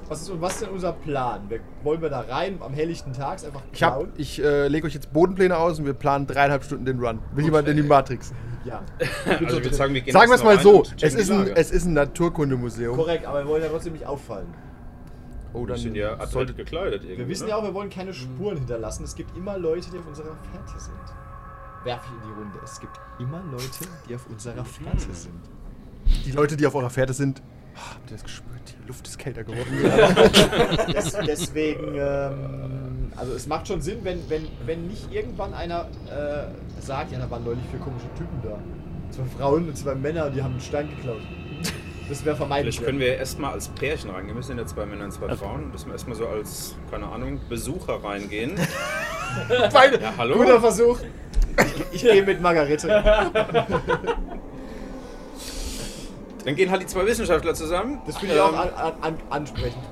was 0.08 0.22
ist, 0.22 0.40
was 0.40 0.52
ist 0.54 0.62
denn 0.62 0.70
unser 0.70 0.92
Plan? 0.92 1.48
Wir, 1.48 1.60
wollen 1.82 2.00
wir 2.00 2.10
da 2.10 2.20
rein 2.20 2.58
am 2.60 2.72
helllichten 2.72 3.12
Tags 3.12 3.44
einfach 3.44 3.62
Ich, 3.72 3.82
hab- 3.82 3.94
klauen? 3.94 4.12
ich 4.16 4.42
äh, 4.42 4.68
lege 4.68 4.86
euch 4.86 4.94
jetzt 4.94 5.12
Bodenpläne 5.12 5.56
aus 5.56 5.78
und 5.78 5.86
wir 5.86 5.94
planen 5.94 6.26
dreieinhalb 6.26 6.64
Stunden 6.64 6.84
den 6.84 6.98
Run. 7.00 7.18
Will 7.34 7.44
jemand 7.44 7.68
in 7.68 7.76
die 7.76 7.82
Matrix? 7.82 8.32
Ja. 8.66 8.82
Also 9.25 9.44
ich 9.44 9.62
würde 9.62 9.75
sagen, 9.75 9.94
wir 9.94 10.00
gehen 10.00 10.12
Sagen 10.12 10.28
wir 10.28 10.34
es 10.34 10.42
mal 10.42 10.58
so: 10.58 10.82
es 11.00 11.14
ist, 11.14 11.30
ein, 11.30 11.46
es 11.54 11.70
ist 11.70 11.84
ein 11.84 11.92
Naturkundemuseum. 11.92 12.96
Korrekt, 12.96 13.25
aber 13.25 13.44
wir 13.44 13.48
wollen 13.48 13.62
ja 13.62 13.68
trotzdem 13.68 13.92
nicht 13.92 14.04
auffallen. 14.04 14.48
Oh, 15.52 15.60
Wir 15.60 15.66
dann 15.68 15.76
sind 15.78 15.94
ja 15.94 16.26
sollte. 16.26 16.52
gekleidet 16.52 17.02
irgendwie. 17.04 17.18
Wir 17.18 17.28
wissen 17.28 17.44
ne? 17.44 17.50
ja 17.50 17.56
auch, 17.58 17.62
wir 17.62 17.72
wollen 17.75 17.90
keine 17.90 18.12
Spuren 18.12 18.56
hinterlassen. 18.56 19.04
Es 19.04 19.14
gibt 19.14 19.36
immer 19.36 19.56
Leute, 19.56 19.88
die 19.92 19.98
auf 20.00 20.06
unserer 20.08 20.34
Fährte 20.52 20.80
sind. 20.80 20.96
Werf 21.84 22.00
ich 22.06 22.10
in 22.10 22.28
die 22.28 22.40
Runde. 22.40 22.58
Es 22.64 22.80
gibt 22.80 22.98
immer 23.20 23.40
Leute, 23.52 23.88
die 24.08 24.14
auf 24.16 24.26
unserer 24.28 24.64
Fährte 24.64 25.14
sind. 25.14 25.40
Die 26.25 26.32
Leute, 26.32 26.56
die 26.56 26.66
auf 26.66 26.75
eurer 26.75 26.90
Fährte 26.90 27.12
sind. 27.12 27.42
Ah, 27.76 27.95
habt 27.95 28.11
ihr 28.11 28.16
das 28.16 28.25
gespürt? 28.25 28.75
Die 28.83 28.88
Luft 28.88 29.06
ist 29.06 29.18
kälter 29.18 29.45
geworden. 29.45 29.66
Des, 30.92 31.12
deswegen, 31.26 31.95
ähm, 31.97 33.12
also 33.16 33.35
es 33.35 33.47
macht 33.47 33.68
schon 33.68 33.83
Sinn, 33.83 33.99
wenn, 34.02 34.28
wenn, 34.30 34.49
wenn 34.64 34.87
nicht 34.87 35.12
irgendwann 35.12 35.52
einer 35.52 35.88
äh, 36.06 36.80
sagt, 36.80 37.12
ja, 37.12 37.18
da 37.18 37.30
waren 37.30 37.45
neulich 37.45 37.64
vier 37.71 37.80
komische 37.80 38.06
Typen 38.16 38.40
da. 38.42 38.59
Zwei 39.11 39.25
Frauen 39.38 39.68
und 39.68 39.76
zwei 39.76 39.95
Männer, 39.95 40.30
die 40.30 40.42
haben 40.42 40.52
einen 40.52 40.61
Stein 40.61 40.88
geklaut. 40.88 41.21
Das 42.09 42.25
wäre 42.25 42.37
vermeidlich. 42.37 42.76
Vielleicht 42.76 42.87
können 42.87 43.00
wir 43.00 43.16
erstmal 43.16 43.52
als 43.52 43.68
Pärchen 43.68 44.11
reingehen. 44.11 44.37
Wir 44.37 44.42
sind 44.42 44.59
ja 44.59 44.66
zwei 44.66 44.87
Männer 44.87 45.04
und 45.04 45.12
zwei 45.12 45.35
Frauen. 45.37 45.73
Dass 45.73 45.87
wir 45.87 45.92
erstmal 45.92 46.16
so 46.16 46.26
als, 46.28 46.76
keine 46.90 47.06
Ahnung, 47.09 47.40
Besucher 47.49 48.02
reingehen. 48.02 48.52
Beide. 49.73 50.00
Ja, 50.00 50.14
hallo? 50.16 50.37
Guter 50.37 50.61
Versuch. 50.61 51.00
Ich, 51.92 51.95
ich 51.95 52.02
gehe 52.02 52.23
mit 52.23 52.40
Margarete. 52.40 52.88
Dann 56.46 56.54
gehen 56.56 56.70
halt 56.70 56.80
die 56.82 56.86
zwei 56.86 57.04
Wissenschaftler 57.06 57.52
zusammen. 57.54 58.00
Das 58.06 58.16
finde 58.18 58.36
ich 58.36 58.40
auch 58.40 58.52
Ähm, 58.52 58.58
an, 58.58 58.68
an, 58.74 58.92
an, 59.02 59.14
ansprechend. 59.30 59.82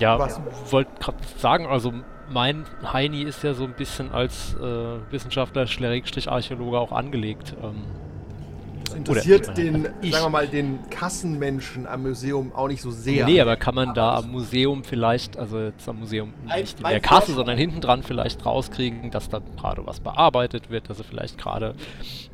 Ja, 0.00 0.18
Was? 0.18 0.40
wollte 0.70 0.90
gerade 1.00 1.18
sagen, 1.36 1.66
also 1.66 1.92
mein 2.30 2.64
Heini 2.92 3.22
ist 3.22 3.42
ja 3.44 3.54
so 3.54 3.64
ein 3.64 3.74
bisschen 3.74 4.10
als 4.12 4.54
äh, 4.54 5.12
Wissenschaftler, 5.12 5.66
Archäologe 6.28 6.78
auch 6.78 6.92
angelegt. 6.92 7.54
Ähm, 7.62 7.84
Das 8.84 8.94
interessiert 8.94 9.44
Oder- 9.46 9.54
den, 9.54 9.88
Ich- 10.02 10.12
sagen 10.12 10.24
wir 10.26 10.30
mal, 10.30 10.48
den 10.48 10.78
Kassenmenschen 10.90 11.86
am 11.86 12.02
Museum 12.02 12.52
auch 12.54 12.68
nicht 12.68 12.80
so 12.82 12.90
sehr. 12.90 13.24
Nee, 13.26 13.40
aber 13.40 13.56
kann 13.56 13.74
man 13.74 13.92
da 13.94 14.16
am 14.16 14.30
Museum 14.30 14.82
vielleicht, 14.84 15.36
also 15.38 15.58
jetzt 15.60 15.88
am 15.88 16.00
Museum 16.00 16.32
nicht 16.56 16.78
in 16.80 16.86
der 16.86 17.00
Kasse, 17.00 17.32
sondern 17.34 17.56
hinten 17.58 17.80
dran 17.80 18.02
vielleicht 18.02 18.44
rauskriegen, 18.46 19.10
dass 19.10 19.28
da 19.28 19.40
gerade 19.58 19.86
was 19.86 20.00
bearbeitet 20.00 20.70
wird, 20.70 20.88
dass 20.90 20.96
sie 20.98 21.04
vielleicht 21.04 21.38
gerade 21.38 21.74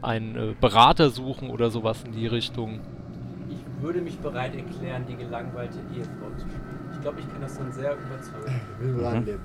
einen 0.00 0.36
äh, 0.36 0.54
Berater 0.60 1.10
suchen 1.10 1.50
oder 1.50 1.70
sowas 1.70 2.04
in 2.04 2.12
die 2.12 2.26
Richtung. 2.26 2.80
Ich 3.84 3.86
würde 3.86 4.00
mich 4.00 4.18
bereit 4.18 4.56
erklären, 4.56 5.04
die 5.06 5.14
gelangweilte 5.14 5.76
Ehefrau 5.94 6.30
zu 6.38 6.46
spielen. 6.48 6.90
Ich 6.94 7.02
glaube, 7.02 7.20
ich 7.20 7.30
kann 7.30 7.42
das 7.42 7.58
dann 7.58 7.70
sehr 7.70 7.92
überzeugen. 7.92 8.60
Will 8.80 8.98
wir 8.98 9.08
annehmen. 9.08 9.40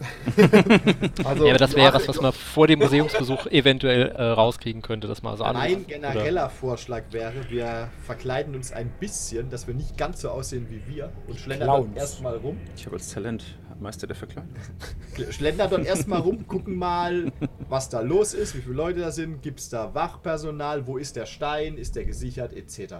Also, 1.24 1.44
ja, 1.44 1.50
aber 1.50 1.58
das 1.58 1.74
wäre 1.74 1.92
was, 1.92 2.06
was 2.06 2.20
man 2.20 2.32
vor 2.32 2.68
dem 2.68 2.78
Museumsbesuch 2.78 3.46
eventuell 3.48 4.10
äh, 4.12 4.22
rauskriegen 4.22 4.80
könnte, 4.80 5.08
dass 5.08 5.24
man 5.24 5.36
so 5.36 5.42
Mein 5.42 5.56
anruft. 5.56 5.88
genereller 5.88 6.48
Vorschlag 6.48 7.02
wäre, 7.10 7.34
wir 7.48 7.88
verkleiden 8.04 8.54
uns 8.54 8.70
ein 8.72 8.90
bisschen, 9.00 9.50
dass 9.50 9.66
wir 9.66 9.74
nicht 9.74 9.98
ganz 9.98 10.20
so 10.20 10.30
aussehen 10.30 10.68
wie 10.70 10.80
wir 10.86 11.10
und 11.26 11.40
schlendern 11.40 11.66
dort 11.66 11.82
Clowns. 11.86 11.96
erstmal 11.98 12.36
rum. 12.36 12.58
Ich 12.76 12.86
habe 12.86 12.94
als 12.94 13.12
Talent 13.12 13.58
Meister 13.80 14.06
der 14.06 14.14
Verkleidung. 14.16 14.54
Schlendern 15.30 15.68
dort 15.68 15.84
erstmal 15.84 16.20
rum, 16.20 16.46
gucken 16.46 16.76
mal, 16.76 17.32
was 17.68 17.88
da 17.88 18.00
los 18.00 18.34
ist, 18.34 18.54
wie 18.56 18.60
viele 18.60 18.76
Leute 18.76 19.00
da 19.00 19.10
sind, 19.10 19.42
gibt 19.42 19.58
es 19.58 19.68
da 19.68 19.92
Wachpersonal, 19.92 20.86
wo 20.86 20.96
ist 20.96 21.16
der 21.16 21.26
Stein, 21.26 21.76
ist 21.76 21.96
der 21.96 22.04
gesichert, 22.04 22.52
etc. 22.52 22.94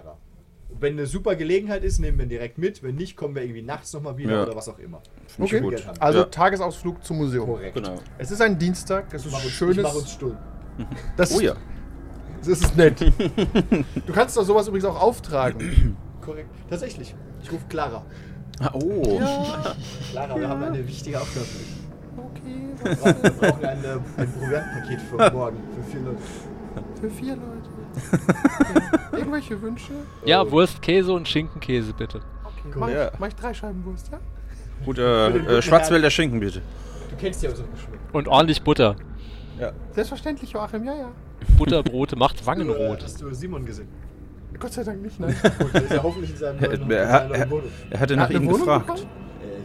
Wenn 0.79 0.93
eine 0.93 1.05
super 1.05 1.35
Gelegenheit 1.35 1.83
ist, 1.83 1.99
nehmen 1.99 2.17
wir 2.17 2.25
ihn 2.25 2.29
direkt 2.29 2.57
mit. 2.57 2.81
Wenn 2.81 2.95
nicht, 2.95 3.15
kommen 3.15 3.35
wir 3.35 3.43
irgendwie 3.43 3.61
nachts 3.61 3.93
nochmal 3.93 4.17
wieder 4.17 4.31
Ja. 4.33 4.43
oder 4.43 4.55
was 4.55 4.67
auch 4.69 4.79
immer. 4.79 5.01
Okay, 5.39 5.61
haben. 5.61 5.97
also 5.99 6.19
Ja. 6.19 6.25
Tagesausflug 6.25 7.03
zum 7.03 7.17
Museum. 7.17 7.45
Korrekt. 7.45 7.75
Genau. 7.75 7.95
Es 8.17 8.31
ist 8.31 8.41
ein 8.41 8.57
Dienstag, 8.57 9.13
es 9.13 9.25
ist 9.25 9.31
Mach 9.31 9.39
uns, 9.39 9.47
ich 9.47 9.53
schönes. 9.53 9.83
mach 9.83 9.93
uns 9.95 10.11
stumm. 10.11 10.37
das, 11.17 11.35
Oh 11.35 11.39
ja. 11.39 11.53
Das 12.39 12.47
ist 12.47 12.75
nett. 12.75 12.99
du 14.07 14.13
kannst 14.13 14.35
doch 14.35 14.43
sowas 14.43 14.67
übrigens 14.67 14.85
auch 14.85 14.99
auftragen. 14.99 15.95
Korrekt. 16.21 16.49
Tatsächlich. 16.69 17.13
Ich 17.43 17.51
rufe 17.51 17.65
Clara. 17.69 18.03
Ah, 18.59 18.71
oh. 18.73 19.19
Clara, 20.11 20.39
wir 20.39 20.49
haben 20.49 20.63
eine 20.63 20.87
wichtige 20.87 21.19
Aufgabe 21.21 21.45
für 21.45 21.59
dich. 21.59 21.67
Okay, 22.17 22.67
Wir 22.83 22.95
brauchen- 22.95 23.23
wir 23.23 23.29
brauchen 23.31 23.65
ein, 23.65 23.83
äh, 23.83 23.87
ein 24.21 24.31
Proviantpaket 24.33 25.01
für 25.01 25.31
morgen, 25.31 25.57
für 25.75 25.91
vier 25.91 26.01
Leute. 26.01 26.17
für 26.99 27.09
vier 27.09 27.35
Leute. 27.35 27.69
Irgendwelche 29.11 29.61
Wünsche? 29.61 29.91
Ja, 30.25 30.49
Wurst, 30.49 30.81
Käse 30.81 31.13
und 31.13 31.27
Schinkenkäse 31.27 31.93
bitte. 31.93 32.19
Okay, 32.43 32.73
mach, 32.75 32.89
Ja. 32.89 33.07
ich, 33.07 33.19
mach 33.19 33.27
ich 33.27 33.35
drei 33.35 33.53
Scheiben 33.53 33.83
Wurst, 33.85 34.09
ja? 34.11 34.19
Gut, 34.85 34.97
äh, 34.97 35.27
äh, 35.57 35.61
Schwarzwälder 35.61 36.09
Schinken 36.09 36.39
bitte. 36.39 36.61
Du 37.09 37.15
kennst 37.17 37.43
ja 37.43 37.49
unseren 37.49 37.71
Geschmack. 37.71 37.99
Und 38.13 38.27
ordentlich 38.27 38.61
Butter. 38.63 38.95
Selbstverständlich, 39.91 40.51
Joachim, 40.51 40.83
ja, 40.85 40.93
ja. 40.95 41.11
Butterbrote 41.57 42.15
macht 42.15 42.43
Wangenrot. 42.45 43.03
Hast 43.03 43.21
du 43.21 43.31
Simon 43.33 43.65
gesehen? 43.65 43.87
Gott 44.59 44.73
sei 44.73 44.83
Dank 44.83 45.01
nicht, 45.01 45.19
nein. 45.19 45.35
Gut, 45.59 45.73
der 45.73 45.83
ist 45.83 45.91
ja 45.93 46.03
hoffentlich 46.03 46.31
in 46.31 46.37
seinem 46.37 46.59
Er, 46.63 46.71
er, 46.71 47.31
er, 47.31 47.47
er 47.91 47.99
hatte 47.99 48.15
nach 48.15 48.29
ihm 48.29 48.47
gefragt. 48.47 48.87
bekommen? 48.87 49.07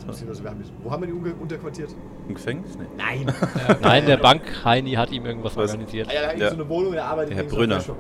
Ich 0.09 0.17
so, 0.37 0.45
wir 0.45 0.51
haben, 0.51 0.63
wo 0.83 0.91
haben 0.91 1.03
wir 1.03 1.09
ihn 1.09 1.35
unterquartiert? 1.41 1.91
Im 2.29 2.35
Gefängnis? 2.35 2.77
Nee. 2.77 2.87
Nein. 2.97 3.35
Nein, 3.83 4.07
der 4.07 4.17
Bank 4.19 4.43
Heini 4.65 4.93
hat 4.93 5.11
ihm 5.11 5.27
irgendwas 5.27 5.57
Was? 5.57 5.71
organisiert. 5.71 6.09
Ah, 6.11 6.15
ja, 6.15 6.21
da 6.23 6.29
hat 6.29 6.39
Ja. 6.39 6.49
so 6.51 6.55
eine 6.55 6.69
Wohnung, 6.69 6.93
der 6.93 7.05
arbeitet 7.05 7.31
Der 7.31 7.37
Herr 7.39 7.45
in 7.45 7.51
so 7.51 7.57
einer 7.57 7.77
Brünner. 7.79 7.97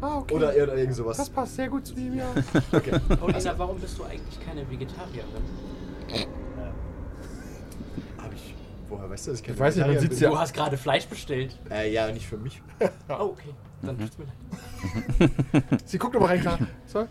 Ah, 0.00 0.18
okay. 0.18 0.34
Oder, 0.34 0.48
oder 0.48 0.76
irgend 0.76 0.96
sowas. 0.96 1.16
das 1.16 1.30
passt 1.30 1.54
sehr 1.54 1.68
gut 1.68 1.86
zu 1.86 1.94
ihm, 1.94 2.14
ja. 2.18 2.24
Okay. 2.72 2.92
Paulina, 3.20 3.54
warum 3.56 3.78
bist 3.78 3.96
du 3.98 4.02
eigentlich 4.04 4.44
keine 4.44 4.68
Vegetarierin? 4.68 5.26
Hab 8.18 8.32
ich. 8.32 8.54
Woher 8.88 9.08
weißt 9.10 9.26
du 9.28 9.30
das? 9.30 9.40
Ich 9.42 9.58
weiß 9.58 9.76
nicht, 9.76 9.86
man 9.86 9.98
sieht's 9.98 10.18
ja. 10.20 10.30
Du 10.30 10.38
hast 10.38 10.54
gerade 10.54 10.76
Fleisch 10.76 11.06
bestellt. 11.06 11.56
Äh, 11.70 11.92
ja, 11.92 12.10
nicht 12.10 12.26
für 12.26 12.36
mich. 12.36 12.60
Oh, 13.08 13.32
okay. 13.32 13.54
Dann 13.82 13.98
tut's 13.98 14.16
mir 14.18 14.24
leid. 14.24 15.30
Sie 15.84 15.98
guckt 15.98 16.14
aber 16.16 16.28
rein, 16.28 16.40
klar. 16.40 16.58
So, 16.86 17.06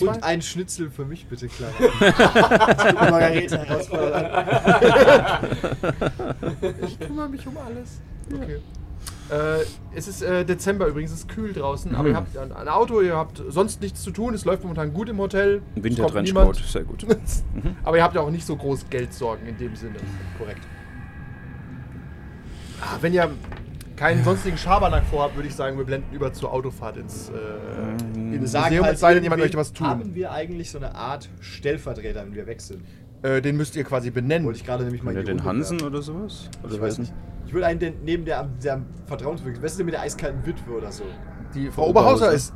Und 0.00 0.22
ein 0.22 0.42
Schnitzel 0.42 0.90
für 0.90 1.04
mich, 1.04 1.26
bitte, 1.26 1.48
klar. 1.48 1.70
Ich 1.78 1.86
gucke 1.86 3.10
Margarete 3.10 3.60
ich 6.86 7.00
kümmere 7.00 7.28
mich 7.28 7.46
um 7.46 7.56
alles. 7.56 8.00
Okay. 8.32 8.60
Äh, 9.30 9.64
es 9.94 10.08
ist 10.08 10.22
äh, 10.22 10.44
Dezember 10.44 10.86
übrigens, 10.86 11.12
es 11.12 11.20
ist 11.20 11.28
kühl 11.28 11.52
draußen, 11.52 11.94
aber 11.94 12.08
ihr 12.08 12.16
habt 12.16 12.36
ein, 12.36 12.52
ein 12.52 12.68
Auto, 12.68 13.00
ihr 13.00 13.16
habt 13.16 13.40
sonst 13.48 13.80
nichts 13.80 14.02
zu 14.02 14.10
tun, 14.10 14.34
es 14.34 14.44
läuft 14.44 14.64
momentan 14.64 14.92
gut 14.92 15.08
im 15.08 15.18
Hotel. 15.18 15.62
Wintertrenchcoat, 15.76 16.56
sehr 16.56 16.82
gut. 16.82 17.06
aber 17.84 17.96
ihr 17.96 18.02
habt 18.02 18.16
ja 18.16 18.22
auch 18.22 18.30
nicht 18.30 18.44
so 18.44 18.56
groß 18.56 18.90
Geldsorgen 18.90 19.46
in 19.46 19.56
dem 19.56 19.76
Sinne. 19.76 19.96
Korrekt. 20.36 20.62
Ah, 22.80 22.96
wenn 23.00 23.14
ihr 23.14 23.30
keinen 24.00 24.24
sonstigen 24.24 24.56
Schabernack 24.56 25.04
vorhabt, 25.10 25.36
würde 25.36 25.48
ich 25.48 25.54
sagen, 25.54 25.76
wir 25.76 25.84
blenden 25.84 26.14
über 26.14 26.32
zur 26.32 26.52
Autofahrt 26.52 26.96
ins, 26.96 27.28
äh, 27.30 28.34
ins 28.34 28.50
Sagen 28.50 28.64
Museum, 28.68 28.84
halt 28.86 28.94
es 28.94 29.00
sei 29.00 29.14
denn, 29.14 29.22
jemand 29.22 29.40
irgendwie, 29.40 29.56
möchte 29.56 29.58
was 29.58 29.72
tun. 29.74 29.86
Haben 29.86 30.14
wir 30.14 30.32
eigentlich 30.32 30.70
so 30.70 30.78
eine 30.78 30.94
Art 30.94 31.28
Stellvertreter, 31.40 32.22
wenn 32.24 32.34
wir 32.34 32.46
sind? 32.58 32.82
Äh, 33.22 33.42
den 33.42 33.56
müsst 33.58 33.76
ihr 33.76 33.84
quasi 33.84 34.10
benennen. 34.10 34.46
Wollte 34.46 34.58
ich 34.58 34.64
gerade 34.64 34.84
nämlich 34.84 35.02
mal 35.02 35.10
Oder 35.10 35.20
in 35.20 35.26
die 35.26 35.32
den 35.34 35.44
Hansen 35.44 35.78
werfen. 35.80 35.92
oder 35.94 36.02
sowas? 36.02 36.48
Oder 36.64 36.74
Ich 36.74 36.80
weiß 36.80 36.98
nicht. 36.98 37.12
Ich 37.46 37.52
würde 37.52 37.66
einen 37.66 37.78
den, 37.80 37.94
neben 38.04 38.24
der, 38.24 38.40
am- 38.40 38.58
der 38.64 38.74
am 38.74 38.86
vertrauenswürdigen, 39.06 39.62
weißt 39.62 39.78
du, 39.78 39.84
mit 39.84 39.92
der 39.94 40.00
eiskalten 40.02 40.46
Witwe 40.46 40.70
oder 40.72 40.90
so. 40.90 41.04
Die 41.54 41.66
Frau 41.66 41.82
Frau 41.82 41.88
Oberhauser 41.90 42.26
Oberhauser. 42.28 42.32
ist, 42.32 42.54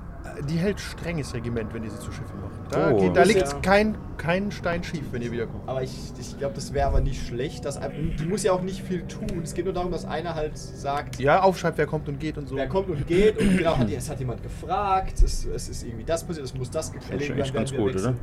die 0.48 0.56
hält 0.56 0.80
strenges 0.80 1.32
Regiment, 1.34 1.72
wenn 1.74 1.84
ihr 1.84 1.90
sie 1.90 1.98
zu 1.98 2.10
Schiffe 2.12 2.34
macht. 2.40 2.72
Da, 2.72 2.90
Oh. 2.90 2.98
geht, 2.98 3.10
da 3.10 3.20
Das 3.20 3.28
liegt 3.28 3.42
ist 3.42 3.52
ja- 3.52 3.58
kein, 3.60 3.96
kein 4.16 4.50
Stein 4.50 4.82
schief, 4.82 5.04
wenn 5.12 5.22
ihr 5.22 5.30
wiederkommt. 5.30 5.62
Aber 5.68 5.82
ich, 5.82 5.92
ich 6.18 6.38
glaube, 6.38 6.54
das 6.54 6.72
wäre 6.72 6.88
aber 6.88 7.00
nicht 7.00 7.26
schlecht. 7.26 7.64
Dass, 7.64 7.78
die 8.18 8.24
muss 8.26 8.42
ja 8.42 8.52
auch 8.52 8.62
nicht 8.62 8.82
viel 8.82 9.02
tun. 9.06 9.40
Es 9.42 9.54
geht 9.54 9.64
nur 9.64 9.74
darum, 9.74 9.90
dass 9.92 10.04
einer 10.04 10.34
halt 10.34 10.56
sagt, 10.58 11.18
Ja, 11.20 11.42
aufschreibt, 11.42 11.78
wer 11.78 11.86
kommt 11.86 12.08
und 12.08 12.18
geht 12.18 12.36
und 12.38 12.48
so. 12.48 12.56
wer 12.56 12.68
kommt 12.68 12.88
und 12.88 13.06
geht. 13.06 13.38
Und 13.38 13.56
genau, 13.58 13.76
hat, 13.76 13.90
es 13.90 14.08
hat 14.10 14.18
jemand 14.18 14.42
gefragt, 14.42 15.22
es, 15.22 15.44
es 15.44 15.68
ist 15.68 15.82
irgendwie 15.84 16.04
das 16.04 16.24
passiert, 16.24 16.46
es 16.46 16.54
muss 16.54 16.70
das 16.70 16.90
eigentlich 16.92 17.28
werden, 17.28 17.36
ganz 17.52 17.52
während 17.54 17.72
wir 17.72 17.78
gut, 17.78 17.94
weg 17.94 18.00
oder? 18.00 18.14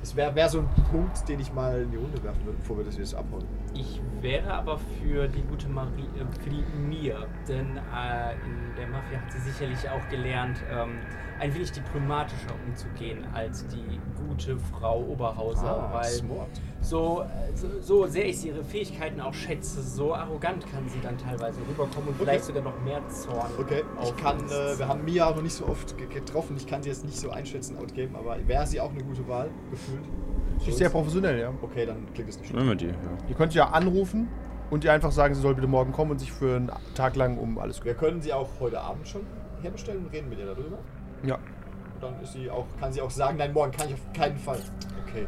Das 0.00 0.16
wäre 0.16 0.34
wär 0.34 0.48
so 0.48 0.58
ein 0.58 0.68
Punkt, 0.90 1.28
den 1.28 1.38
ich 1.38 1.52
mal 1.52 1.82
in 1.82 1.90
die 1.92 1.96
Runde 1.96 2.22
werfen 2.24 2.44
würde, 2.44 2.58
bevor 2.58 2.76
wir 2.78 2.84
das 2.84 2.96
jetzt 2.98 3.14
abhauen. 3.14 3.44
Ich 3.74 4.00
wäre 4.20 4.52
aber 4.52 4.78
für 4.78 5.26
die 5.28 5.42
gute 5.42 5.68
Marie, 5.68 6.04
äh, 6.16 6.42
für 6.42 6.50
die 6.50 6.62
Mia, 6.76 7.26
denn 7.48 7.76
äh, 7.76 8.32
in 8.44 8.74
der 8.76 8.86
Mafia 8.88 9.20
hat 9.20 9.32
sie 9.32 9.38
sicherlich 9.40 9.88
auch 9.88 10.06
gelernt, 10.10 10.58
ähm, 10.70 10.98
ein 11.40 11.52
wenig 11.54 11.72
diplomatischer 11.72 12.54
umzugehen 12.66 13.24
als 13.34 13.66
die 13.66 13.98
gute 14.28 14.56
Frau 14.58 15.00
Oberhauser, 15.02 15.88
weil 15.92 16.04
smart. 16.04 16.48
So, 16.80 17.22
äh, 17.22 17.56
so, 17.56 17.66
so 17.80 18.06
sehr 18.06 18.26
ich 18.28 18.40
sie 18.40 18.48
ihre 18.48 18.62
Fähigkeiten 18.62 19.20
auch 19.20 19.34
schätze, 19.34 19.82
so 19.82 20.14
arrogant 20.14 20.64
kann 20.70 20.88
sie 20.88 21.00
dann 21.00 21.16
teilweise 21.18 21.58
rüberkommen 21.68 22.10
und 22.10 22.16
vielleicht 22.18 22.44
sogar 22.44 22.62
noch 22.62 22.78
mehr 22.84 23.00
Zorn. 23.08 23.50
Okay, 23.58 23.82
ich 24.02 24.16
kann, 24.16 24.38
äh, 24.48 24.78
wir 24.78 24.86
haben 24.86 25.04
Mia 25.04 25.30
noch 25.30 25.42
nicht 25.42 25.54
so 25.54 25.66
oft 25.66 25.96
ge- 25.98 26.06
getroffen, 26.06 26.56
ich 26.56 26.66
kann 26.66 26.82
sie 26.82 26.90
jetzt 26.90 27.04
nicht 27.04 27.16
so 27.18 27.30
einschätzen, 27.30 27.76
outgeben, 27.78 28.14
aber 28.14 28.36
wäre 28.46 28.66
sie 28.66 28.80
auch 28.80 28.90
eine 28.90 29.02
gute 29.02 29.26
Wahl, 29.26 29.50
gefühlt? 29.70 30.04
Sie 30.64 30.70
ist 30.70 30.78
sehr 30.78 30.90
professionell, 30.90 31.40
ja. 31.40 31.52
Okay, 31.60 31.86
dann 31.86 32.06
klingt 32.14 32.30
es 32.30 32.38
nicht. 32.38 32.54
Nehmen 32.54 32.68
wir 32.68 32.74
die, 32.74 32.86
ja. 32.86 32.94
Ihr 33.28 33.34
könnt 33.34 33.54
ja 33.54 33.70
anrufen 33.70 34.28
und 34.70 34.84
ihr 34.84 34.92
einfach 34.92 35.12
sagen, 35.12 35.34
sie 35.34 35.40
soll 35.40 35.54
bitte 35.54 35.66
morgen 35.66 35.92
kommen 35.92 36.12
und 36.12 36.18
sich 36.18 36.32
für 36.32 36.56
einen 36.56 36.70
Tag 36.94 37.16
lang 37.16 37.36
um 37.38 37.58
alles 37.58 37.80
kümmern. 37.80 37.96
Wir 38.00 38.08
können 38.08 38.22
sie 38.22 38.32
auch 38.32 38.48
heute 38.60 38.80
Abend 38.80 39.06
schon 39.08 39.22
herbestellen 39.60 40.04
und 40.04 40.12
reden 40.12 40.28
mit 40.28 40.38
ihr 40.38 40.46
darüber. 40.46 40.78
Ja. 41.24 41.38
Dann 42.00 42.20
ist 42.22 42.32
sie 42.32 42.50
auch, 42.50 42.66
kann 42.80 42.92
sie 42.92 43.00
auch 43.00 43.10
sagen, 43.10 43.38
nein, 43.38 43.52
morgen 43.52 43.72
kann 43.72 43.88
ich 43.88 43.94
auf 43.94 44.12
keinen 44.12 44.38
Fall. 44.38 44.58
Okay. 45.06 45.26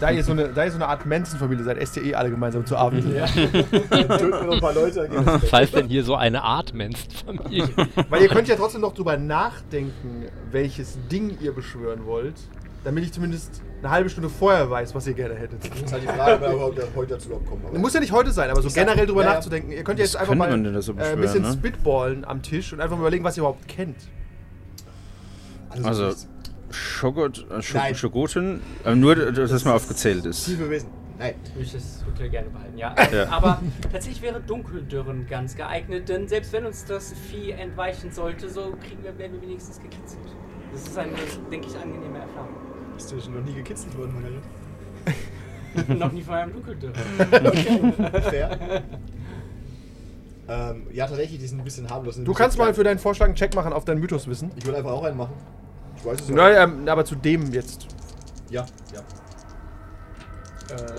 Da 0.00 0.10
ihr 0.10 0.24
so 0.24 0.32
eine, 0.32 0.48
da 0.48 0.64
ihr 0.64 0.70
so 0.70 0.76
eine 0.76 0.88
Art 0.88 1.04
Menschenfamilie 1.04 1.64
seid, 1.64 1.76
esst 1.76 1.96
ihr 1.96 2.04
eh 2.04 2.14
alle 2.14 2.30
gemeinsam 2.30 2.64
zu 2.64 2.76
Abend. 2.76 3.04
Dann 3.90 4.08
töten 4.08 4.30
wir 4.30 4.44
noch 4.44 4.54
ein 4.54 4.60
paar 4.60 4.72
Leute, 4.72 5.08
Was 5.10 5.52
heißt 5.52 5.74
denn 5.74 5.88
hier 5.88 6.02
so 6.02 6.14
eine 6.14 6.42
Art 6.42 6.72
Menschenfamilie? 6.72 7.68
Weil 8.08 8.22
ihr 8.22 8.28
könnt 8.28 8.48
ja 8.48 8.56
trotzdem 8.56 8.80
noch 8.80 8.94
drüber 8.94 9.18
nachdenken, 9.18 10.26
welches 10.50 10.98
Ding 11.10 11.36
ihr 11.40 11.52
beschwören 11.54 12.06
wollt, 12.06 12.36
damit 12.84 13.04
ich 13.04 13.12
zumindest 13.12 13.62
eine 13.80 13.90
halbe 13.90 14.08
Stunde 14.10 14.28
vorher 14.28 14.70
weiß, 14.70 14.94
was 14.94 15.06
ihr 15.06 15.14
gerne 15.14 15.34
hättet. 15.34 15.64
Das 15.70 15.82
ist 15.82 15.92
halt 15.92 16.02
die 16.02 16.06
Frage, 16.06 16.34
ob 16.64 16.76
wir 16.76 16.86
heute 16.94 17.14
dazu 17.14 17.30
kommen. 17.30 17.62
aber- 17.66 17.78
Muss 17.78 17.94
ja 17.94 18.00
nicht 18.00 18.12
heute 18.12 18.30
sein, 18.30 18.50
aber 18.50 18.62
so 18.62 18.68
Ich 18.68 18.74
sag- 18.74 18.84
generell 18.86 19.06
drüber 19.06 19.24
ja, 19.24 19.34
nachzudenken. 19.34 19.72
Ihr 19.72 19.82
könnt 19.84 19.98
ja 19.98 20.04
jetzt 20.04 20.16
einfach 20.16 20.34
mal 20.34 20.62
da 20.62 20.82
so 20.82 20.92
äh, 20.92 21.02
ein 21.12 21.20
bisschen 21.20 21.42
ne? 21.42 21.52
spitballen 21.52 22.24
am 22.24 22.42
Tisch 22.42 22.72
und 22.72 22.80
einfach 22.80 22.96
mal 22.96 23.02
überlegen, 23.02 23.24
was 23.24 23.36
ihr 23.36 23.40
überhaupt 23.42 23.66
kennt. 23.68 23.96
Also, 25.84 26.06
nichts. 26.06 26.28
Schogot, 26.70 27.46
äh. 27.50 27.94
Schogoten, 27.94 28.60
äh, 28.84 28.94
nur, 28.94 29.14
dass 29.16 29.50
das 29.50 29.64
mal 29.64 29.74
aufgezählt 29.74 30.24
ist. 30.26 30.44
Tiefe 30.46 30.70
Wesen. 30.70 30.88
Nein. 31.18 31.34
Würde 31.54 31.64
ich 31.64 31.72
das 31.72 32.02
Hotel 32.06 32.30
gerne 32.30 32.48
behalten, 32.50 32.78
ja. 32.78 32.94
Ja. 33.12 33.28
Aber 33.30 33.60
tatsächlich 33.92 34.22
wäre 34.22 34.40
Dunkeldürren 34.40 35.26
ganz 35.28 35.54
geeignet, 35.54 36.08
denn 36.08 36.26
selbst 36.28 36.52
wenn 36.52 36.64
uns 36.66 36.84
das 36.84 37.12
Vieh 37.30 37.50
entweichen 37.52 38.10
sollte, 38.10 38.48
so 38.48 38.74
kriegen 38.86 39.02
wir, 39.02 39.16
werden 39.18 39.34
wir 39.34 39.42
wenigstens 39.42 39.78
gekitzelt. 39.80 40.22
Das 40.72 40.82
ist 40.82 40.98
eine, 40.98 41.12
denke 41.50 41.66
ich, 41.68 41.76
angenehme 41.76 42.18
Erfahrung. 42.18 42.48
Schon 43.10 43.34
noch 43.34 43.44
nie 43.44 43.54
gekitzelt 43.54 43.96
worden, 43.96 44.12
Margarete? 44.14 44.42
Noch 45.98 46.12
nie 46.12 46.22
von 46.22 46.34
einem 46.34 46.52
Dunkeldürren. 46.52 46.94
Fair. 48.24 48.82
ähm, 50.48 50.86
ja, 50.92 51.06
tatsächlich, 51.06 51.40
die 51.40 51.46
sind 51.46 51.60
ein 51.60 51.64
bisschen 51.64 51.88
harmlos. 51.88 52.20
Du 52.22 52.32
kannst 52.34 52.58
mal 52.58 52.74
für 52.74 52.84
deinen 52.84 52.98
Vorschlag 52.98 53.26
einen 53.26 53.34
Check 53.36 53.54
machen 53.54 53.72
auf 53.72 53.86
dein 53.86 53.98
Mythoswissen. 53.98 54.50
Ich 54.56 54.66
würde 54.66 54.78
einfach 54.78 54.92
auch 54.92 55.04
einen 55.04 55.16
machen. 55.16 55.32
Ich 55.96 56.04
weiß 56.04 56.20
es. 56.20 56.28
Nein, 56.28 56.54
ähm, 56.58 56.88
aber 56.88 57.04
zu 57.06 57.14
dem 57.14 57.52
jetzt. 57.52 57.86
Ja, 58.50 58.66
ja. 58.92 59.00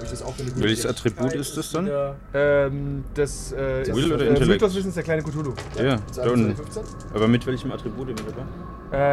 Ich 0.04 0.10
das 0.10 0.22
auch 0.22 0.34
für 0.36 0.44
eine 0.44 0.52
Welches 0.64 0.86
Attribut 0.86 1.34
ist 1.34 1.58
das 1.58 1.72
dann? 1.72 1.86
Wieder- 1.86 2.16
Ähm, 2.34 3.04
das 3.14 3.52
äh, 3.54 3.82
ist 3.84 3.96
Will 3.96 4.14
oder 4.14 4.26
äh, 4.26 4.28
Intellekt? 4.30 4.62
Mythoswissen 4.62 4.90
ist 4.90 4.96
der 4.96 5.04
kleine 5.04 5.24
Cthulhu. 5.24 5.54
Ja. 5.82 5.98
15? 6.12 6.84
Aber 7.14 7.28
mit 7.28 7.46
welchem 7.46 7.72
Attribut 7.72 8.10
immer 8.10 8.20
dabei? 8.22 8.44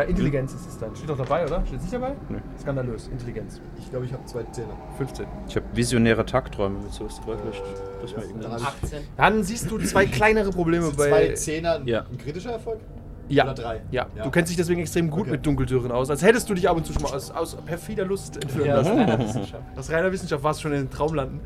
Äh, 0.03 0.11
Intelligenz 0.11 0.53
ist 0.53 0.69
es 0.69 0.79
dann. 0.79 0.95
Steht 0.95 1.09
doch 1.09 1.17
dabei, 1.17 1.47
oder? 1.47 1.65
Steht 1.67 1.81
nicht 1.81 1.93
dabei? 1.95 2.15
Nee. 2.29 2.39
Skandalös. 2.61 3.09
Intelligenz. 3.09 3.61
Ich 3.79 3.89
glaube, 3.91 4.05
ich 4.05 4.13
habe 4.13 4.25
zwei 4.27 4.43
Zähne. 4.53 4.69
15. 4.99 5.27
Ich 5.49 5.57
habe 5.57 5.65
visionäre 5.73 6.27
Tagträume 6.27 6.81
mit 6.81 6.93
sowas 6.93 7.19
dabei. 7.25 7.39
Vielleicht, 7.41 7.63
das 8.03 8.13
mal 8.13 8.21
ja, 8.21 8.27
irgendwann. 8.29 8.51
dann 8.53 8.65
hab 8.67 8.75
18. 8.85 8.99
Dann 9.17 9.43
siehst 9.43 9.71
du 9.71 9.79
zwei 9.79 10.05
kleinere 10.07 10.51
Probleme 10.51 10.91
bei. 10.91 11.09
zwei 11.09 11.29
Zehner 11.33 11.81
Ja. 11.87 12.05
ein 12.11 12.19
kritischer 12.19 12.53
Erfolg? 12.53 12.81
Ja. 13.31 13.45
Oder 13.45 13.55
drei? 13.55 13.81
Ja. 13.91 14.07
Ja. 14.17 14.25
du 14.25 14.31
kennst 14.31 14.51
dich 14.51 14.57
deswegen 14.57 14.81
extrem 14.81 15.09
gut 15.09 15.23
Okay. 15.23 15.31
mit 15.31 15.47
Dunkeltüren 15.47 15.91
aus. 15.93 16.11
Als 16.11 16.23
hättest 16.23 16.51
du 16.51 16.55
dich 16.55 16.69
ab 16.69 16.77
und 16.77 16.85
zu 16.85 16.93
schon 16.93 17.03
mal 17.03 17.13
aus, 17.15 17.31
aus 17.31 17.57
perfider 17.65 18.05
Lust 18.05 18.37
entführen 18.43 18.67
Ja, 18.67 18.77
lassen. 18.77 18.99
reiner 18.99 19.19
Wissenschaft. 19.19 19.63
Aus 19.79 19.91
reiner 19.91 20.13
Wissenschaft 20.13 20.43
warst 20.45 20.61
du 20.61 20.63
schon 20.65 20.73
in 20.73 20.79
den 20.83 20.91
Traumlanden. 20.91 21.41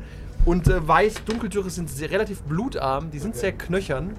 Und 0.45 0.67
äh, 0.67 0.87
weiß, 0.87 1.23
Dunkeltüre 1.25 1.69
sind 1.69 1.89
sehr, 1.89 2.11
relativ 2.11 2.41
blutarm, 2.43 3.09
die 3.11 3.19
sind 3.19 3.31
Okay. 3.31 3.39
sehr 3.39 3.51
knöchern, 3.53 4.13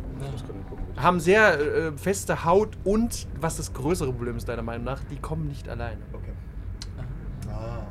gucken. 0.69 0.85
haben 0.97 1.21
sehr 1.21 1.61
äh, 1.61 1.93
feste 1.97 2.45
Haut 2.45 2.71
und, 2.85 3.27
was 3.41 3.57
das 3.59 3.73
größere 3.73 4.13
Problem 4.13 4.37
ist 4.37 4.49
deiner 4.49 4.63
Meinung 4.63 4.85
nach, 4.85 5.01
die 5.11 5.17
kommen 5.17 5.47
nicht 5.47 5.69
alleine. 5.69 5.99
Okay. 6.13 6.33
Ah. 7.49 7.85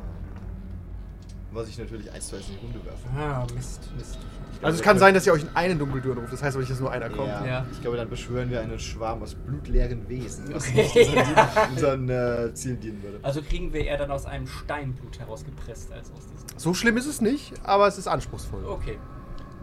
Was 1.54 1.70
ich 1.70 1.78
natürlich 1.78 2.12
eins 2.12 2.28
zu 2.28 2.36
eins 2.36 2.50
in 2.50 2.56
die 2.56 2.66
Runde 2.66 2.80
werfe. 2.86 3.08
Ah, 3.18 3.46
Mist, 3.56 3.90
Mist. 3.98 4.18
Also 4.62 4.78
es 4.78 4.82
kann 4.84 4.98
sein, 4.98 5.14
dass 5.14 5.26
ihr 5.28 5.34
euch 5.34 5.44
in 5.44 5.50
einen 5.54 5.78
Dunkeltüren 5.78 6.18
ruft, 6.18 6.34
das 6.34 6.42
heißt 6.44 6.56
aber 6.56 6.62
nicht, 6.62 6.72
dass 6.72 6.80
nur 6.80 6.92
einer 6.92 7.10
kommt. 7.10 7.28
Ja, 7.28 7.46
Ja. 7.46 7.66
Ich 7.72 7.82
glaube, 7.82 7.98
dann 7.98 8.10
beschwören 8.10 8.50
wir 8.50 8.62
einen 8.62 8.80
Schwarm 8.80 9.22
aus 9.22 9.36
blutleeren 9.36 10.08
Wesen, 10.10 10.54
was 10.54 10.68
Okay. 10.70 10.84
nicht 10.84 11.70
unseren, 11.72 12.10
äh, 12.10 12.54
Zielen 12.54 12.80
dienen 12.80 13.04
würde. 13.04 13.20
Also 13.22 13.42
kriegen 13.42 13.72
wir 13.74 13.86
eher 13.86 13.98
dann 13.98 14.12
aus 14.12 14.26
einem 14.26 14.48
Steinblut 14.48 15.20
herausgepresst 15.20 15.92
als 15.92 16.12
aus 16.12 16.22
diesem. 16.28 16.60
So 16.60 16.74
schlimm 16.74 16.98
ist 16.98 17.06
es 17.08 17.22
nicht, 17.22 17.54
aber 17.64 17.88
es 17.88 17.98
ist 17.98 18.08
anspruchsvoll. 18.08 18.66
Okay. 18.66 18.98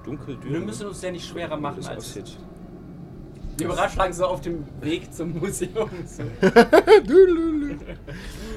Dunkel, 0.05 0.37
Wir 0.43 0.61
müssen 0.61 0.87
uns 0.89 1.01
ja 1.03 1.11
nicht 1.11 1.27
schwerer 1.29 1.57
machen 1.57 1.85
als. 1.87 1.99
aussieht. 1.99 2.37
Wir 3.57 3.67
überraschen 3.67 4.13
so 4.13 4.25
auf 4.27 4.41
dem 4.41 4.65
Weg 4.81 5.13
zum 5.13 5.39
Museum. 5.39 5.91
So. 6.07 6.23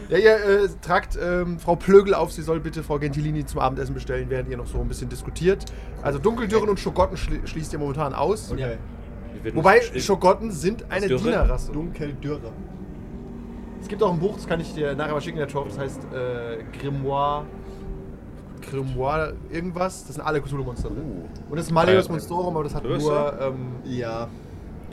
Ja, 0.09 0.17
ihr 0.17 0.35
äh, 0.35 0.67
tragt 0.81 1.17
ähm, 1.21 1.59
Frau 1.59 1.75
Plögel 1.75 2.13
auf, 2.13 2.31
sie 2.31 2.41
soll 2.43 2.59
bitte 2.59 2.83
Frau 2.83 2.99
Gentilini 2.99 3.45
zum 3.45 3.59
Abendessen 3.59 3.93
bestellen, 3.93 4.29
während 4.29 4.49
ihr 4.49 4.57
noch 4.57 4.67
so 4.67 4.79
ein 4.79 4.87
bisschen 4.87 5.09
diskutiert. 5.09 5.65
Also 6.03 6.19
Dunkeldürren 6.19 6.69
und 6.69 6.79
Schogotten 6.79 7.17
schli 7.17 7.39
schließt 7.45 7.73
ihr 7.73 7.79
momentan 7.79 8.13
aus. 8.13 8.51
Okay. 8.51 8.77
Wobei 9.53 9.81
Schogotten 9.81 10.51
sind 10.51 10.89
eine 10.91 11.07
Dürre? 11.07 11.23
Dienerrasse. 11.23 11.71
Dunkeldürre. 11.71 12.51
Es 13.81 13.87
gibt 13.87 14.01
auch 14.01 14.11
ein 14.13 14.19
Buch, 14.19 14.35
das 14.35 14.47
kann 14.47 14.59
ich 14.59 14.73
dir 14.73 14.95
nachher 14.95 15.13
mal 15.13 15.21
schicken, 15.21 15.37
der 15.37 15.47
Torf, 15.47 15.67
das 15.69 15.77
heißt 15.79 16.01
äh, 16.13 16.63
Grimoire. 16.79 17.45
Grimoire 18.61 19.33
irgendwas. 19.51 20.05
Das 20.05 20.15
sind 20.15 20.23
alle 20.25 20.41
Cthulhu-Monster 20.41 20.89
drin. 20.89 21.25
Und 21.49 21.55
das 21.57 21.67
ist 21.67 21.71
Malleus 21.71 22.05
Ja, 22.07 22.11
Monstorum, 22.11 22.55
aber 22.55 22.63
das 22.63 22.73
hat 22.75 22.83
größer. 22.83 23.33
nur. 23.39 23.41
Ähm, 23.41 23.75
Ja, 23.83 24.27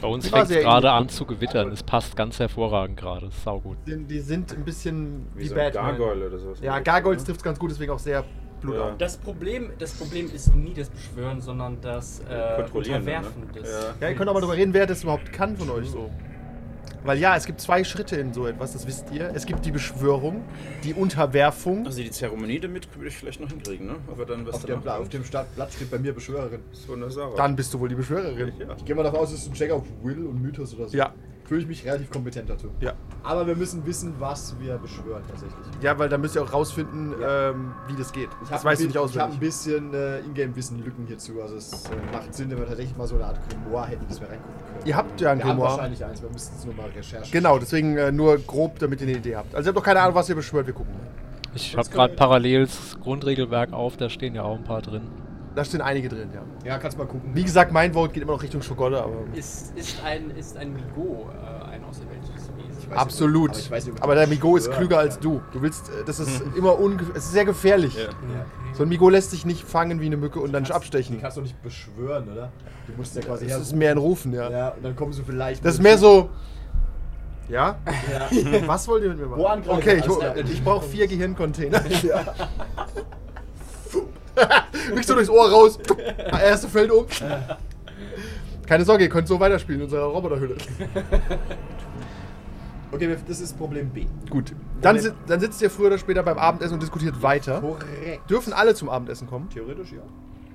Bei 0.02 0.08
uns 0.08 0.28
fängt 0.28 0.50
es 0.50 0.62
gerade 0.62 0.90
an 0.90 1.08
zu 1.08 1.24
gewittern. 1.24 1.70
Es 1.70 1.82
passt 1.82 2.16
ganz 2.16 2.38
hervorragend 2.40 2.96
gerade. 2.98 3.26
Ist 3.26 3.42
saugut. 3.44 3.78
die, 3.86 3.96
die 4.04 4.18
sind 4.18 4.52
ein 4.52 4.64
bisschen 4.64 5.28
Wie 5.34 5.44
wie, 5.44 5.48
so 5.48 5.54
Batman. 5.54 5.96
Gargoyle 5.96 6.26
oder 6.26 6.38
sowas. 6.38 6.58
Ja, 6.60 6.80
Gargoyles 6.80 7.24
trifft 7.24 7.38
es 7.38 7.44
ganz 7.44 7.58
gut, 7.58 7.70
deswegen 7.70 7.92
auch 7.92 7.98
sehr 8.00 8.24
blutarm. 8.60 8.98
Das 8.98 9.16
Problem, 9.16 9.70
das 9.78 9.92
Problem 9.92 10.28
ist 10.34 10.54
nie 10.54 10.74
das 10.74 10.90
Beschwören, 10.90 11.40
sondern 11.40 11.80
das 11.80 12.20
äh, 12.20 12.56
Kontrollieren, 12.56 13.00
Unterwerfen 13.00 13.46
ne? 13.46 13.52
des. 13.52 13.70
Ja. 13.70 13.94
Ja, 14.00 14.08
ihr 14.08 14.16
könnt 14.16 14.28
auch 14.28 14.34
mal 14.34 14.40
drüber 14.40 14.56
reden, 14.56 14.74
wer 14.74 14.86
das 14.86 15.04
überhaupt 15.04 15.32
kann 15.32 15.56
von 15.56 15.70
euch 15.70 15.88
so. 15.88 16.10
Weil 17.04 17.18
ja, 17.18 17.36
es 17.36 17.46
gibt 17.46 17.60
zwei 17.60 17.82
Schritte 17.82 18.16
in 18.16 18.32
so 18.32 18.46
etwas, 18.46 18.72
das 18.74 18.86
wisst 18.86 19.10
ihr. 19.12 19.32
Es 19.34 19.44
gibt 19.46 19.64
die 19.64 19.72
Beschwörung, 19.72 20.42
die 20.84 20.94
Unterwerfung. 20.94 21.84
Also 21.86 22.00
die 22.00 22.10
Zeremonie 22.10 22.60
damit 22.60 22.94
würde 22.94 23.08
ich 23.08 23.16
vielleicht 23.16 23.40
noch 23.40 23.48
hinkriegen, 23.48 23.86
ne? 23.86 23.96
Aber 24.08 24.24
dann 24.24 24.46
was 24.46 24.56
auf, 24.56 24.64
dem, 24.64 24.86
auf 24.86 25.08
dem 25.08 25.24
Startblatt 25.24 25.72
steht 25.72 25.90
bei 25.90 25.98
mir 25.98 26.14
Beschwörerin. 26.14 26.60
So 26.72 26.92
eine 26.92 27.10
Sache. 27.10 27.32
Dann 27.36 27.56
bist 27.56 27.74
du 27.74 27.80
wohl 27.80 27.88
die 27.88 27.96
Beschwörerin. 27.96 28.52
Ja. 28.58 28.76
Ich 28.76 28.84
gehe 28.84 28.94
mal 28.94 29.02
davon 29.02 29.20
aus, 29.20 29.32
es 29.32 29.42
ist 29.42 29.48
ein 29.48 29.54
Check 29.54 29.72
auf 29.72 29.84
Will 30.02 30.26
und 30.26 30.40
Mythos 30.40 30.74
oder 30.74 30.88
so. 30.88 30.96
Ja. 30.96 31.12
Fühle 31.44 31.60
ich 31.62 31.66
mich 31.66 31.84
relativ 31.84 32.10
kompetent 32.10 32.48
dazu. 32.48 32.68
Ja. 32.80 32.92
Aber 33.24 33.46
wir 33.46 33.54
müssen 33.56 33.84
wissen, 33.84 34.14
was 34.18 34.54
wir 34.58 34.78
beschwören 34.78 35.22
tatsächlich. 35.28 35.58
Ja, 35.82 35.98
weil 35.98 36.08
dann 36.08 36.20
müsst 36.20 36.34
ihr 36.36 36.42
auch 36.42 36.52
rausfinden, 36.52 37.14
Ja. 37.20 37.50
ähm, 37.50 37.72
wie 37.88 37.94
das 37.96 38.12
geht. 38.12 38.28
Ich 38.42 38.48
das 38.48 38.62
du 38.62 38.68
ein 38.68 38.72
nicht 38.78 38.80
bi- 38.84 38.88
Ich 38.90 38.96
habe 38.96 39.04
ein 39.04 39.20
auswendig. 39.20 39.40
bisschen 39.40 39.92
äh, 39.94 40.20
Ingame-Wissen-Lücken 40.20 41.06
hierzu. 41.06 41.42
Also 41.42 41.56
es 41.56 41.72
äh, 41.72 41.88
macht 42.12 42.32
Sinn, 42.34 42.50
wenn 42.50 42.58
wir 42.58 42.66
tatsächlich 42.66 42.96
mal 42.96 43.06
so 43.06 43.16
eine 43.16 43.26
Art 43.26 43.38
Grimoire 43.48 43.86
hätten, 43.88 44.06
dass 44.08 44.20
wir 44.20 44.28
reingucken 44.28 44.54
können. 44.66 44.86
Ihr 44.86 44.96
habt 44.96 45.20
ja 45.20 45.30
ein 45.32 45.38
wir 45.38 45.44
haben 45.44 45.50
Grimoire. 45.56 45.72
wahrscheinlich 45.76 46.04
eins, 46.04 46.22
wir 46.22 46.30
müssten 46.30 46.56
es 46.58 46.64
nur 46.64 46.74
mal 46.74 46.86
recherchieren. 46.88 47.30
Genau, 47.30 47.58
deswegen 47.58 47.96
äh, 47.98 48.10
nur 48.12 48.38
grob, 48.38 48.78
damit 48.78 49.00
ihr 49.00 49.08
eine 49.08 49.16
Idee 49.18 49.36
habt. 49.36 49.54
Also 49.54 49.68
ihr 49.68 49.70
habt 49.70 49.78
doch 49.78 49.84
keine 49.84 50.00
Ahnung, 50.00 50.14
was 50.14 50.28
ihr 50.28 50.34
beschwört, 50.34 50.66
wir 50.66 50.74
gucken. 50.74 50.94
Ich 51.54 51.72
Das 51.72 51.86
habe 51.86 51.94
gerade 51.96 52.14
parallel 52.14 52.62
das 52.66 52.98
Grundregelwerk 53.00 53.72
auf, 53.74 53.96
da 53.98 54.08
stehen 54.08 54.34
ja 54.34 54.42
auch 54.42 54.56
ein 54.56 54.64
paar 54.64 54.80
drin. 54.80 55.02
Da 55.54 55.64
stehen 55.64 55.80
einige 55.82 56.08
drin, 56.08 56.30
ja. 56.34 56.42
Ja, 56.64 56.78
kannst 56.78 56.96
mal 56.96 57.06
gucken. 57.06 57.30
Wie 57.34 57.42
gesagt, 57.44 57.72
mein 57.72 57.92
Vote 57.92 58.12
geht 58.12 58.22
immer 58.22 58.32
noch 58.32 58.42
Richtung 58.42 58.62
Schokolle, 58.62 59.02
aber. 59.02 59.12
Ist, 59.34 59.76
ist 59.76 60.02
ein, 60.04 60.30
ist 60.30 60.56
ein 60.56 60.72
Migo 60.72 61.28
äh, 61.30 61.70
ein 61.74 61.84
außerweltliches 61.84 62.48
Wesen? 62.56 62.78
Ich 62.80 62.90
weiß 62.90 62.98
Absolut. 62.98 63.50
nicht, 63.50 63.66
aber 63.66 63.78
ich 63.78 63.86
weiß 63.88 64.02
Aber 64.02 64.14
der 64.14 64.26
Migo 64.26 64.56
ist 64.56 64.70
klüger 64.70 64.98
als 64.98 65.18
du. 65.18 65.42
Du 65.52 65.60
willst, 65.60 65.88
äh, 65.88 66.04
das 66.06 66.20
ist 66.20 66.42
immer 66.56 66.78
unge 66.78 67.02
es 67.14 67.24
ist 67.24 67.32
sehr 67.32 67.44
gefährlich. 67.44 67.94
Ja. 67.96 68.04
Ja. 68.04 68.46
So 68.72 68.84
ein 68.84 68.88
Migo 68.88 69.10
lässt 69.10 69.30
sich 69.30 69.44
nicht 69.44 69.64
fangen 69.64 70.00
wie 70.00 70.06
eine 70.06 70.16
Mücke 70.16 70.40
und 70.40 70.52
dann 70.52 70.64
Die 70.64 70.72
abstechen. 70.72 71.20
kannst 71.20 71.36
du 71.36 71.42
nicht 71.42 71.62
beschwören, 71.62 72.32
oder? 72.32 72.50
Du 72.86 72.94
musst 72.96 73.14
ja 73.14 73.20
quasi 73.22 73.46
Das 73.46 73.60
ist 73.60 73.74
mehr 73.74 73.90
ein 73.90 73.98
Rufen, 73.98 74.32
ja. 74.32 74.50
Ja, 74.50 74.68
und 74.70 74.82
dann 74.82 74.96
kommen 74.96 75.12
sie 75.12 75.22
vielleicht. 75.22 75.64
Das 75.64 75.74
ist 75.74 75.82
mehr 75.82 75.98
so. 75.98 76.30
Ja? 77.48 77.76
Ja. 78.10 78.28
Was 78.66 78.88
wollt 78.88 79.02
ihr 79.02 79.10
mit 79.10 79.18
mir 79.18 79.26
machen? 79.26 79.62
Wo? 79.66 79.72
Okay, 79.74 79.96
ich, 79.98 80.04
klar. 80.04 80.36
ich 80.36 80.64
brauche 80.64 80.86
vier 80.86 81.06
Gehirncontainer. 81.06 81.82
ja. 82.02 82.24
Rückst 84.90 85.10
du 85.10 85.14
durchs 85.14 85.30
Ohr 85.30 85.50
raus. 85.50 85.78
Erste 86.30 86.68
fällt 86.68 86.90
um. 86.90 87.06
Keine 88.66 88.84
Sorge, 88.84 89.04
ihr 89.04 89.10
könnt 89.10 89.28
so 89.28 89.38
weiterspielen 89.38 89.80
in 89.80 89.84
unserer 89.84 90.04
Roboterhülle. 90.04 90.56
Okay, 92.94 93.16
das 93.26 93.40
ist 93.40 93.56
Problem 93.56 93.88
B. 93.88 94.04
Gut. 94.28 94.54
Dann, 94.82 94.98
si 94.98 95.10
dann 95.26 95.40
sitzt 95.40 95.62
ihr 95.62 95.70
früher 95.70 95.86
oder 95.86 95.96
später 95.96 96.22
beim 96.22 96.36
Abendessen 96.36 96.74
und 96.74 96.82
diskutiert 96.82 97.22
weiter. 97.22 97.62
Korrekt. 97.62 98.28
Dürfen 98.28 98.52
alle 98.52 98.74
zum 98.74 98.90
Abendessen 98.90 99.26
kommen? 99.26 99.48
Theoretisch 99.48 99.92
ja. 99.92 100.02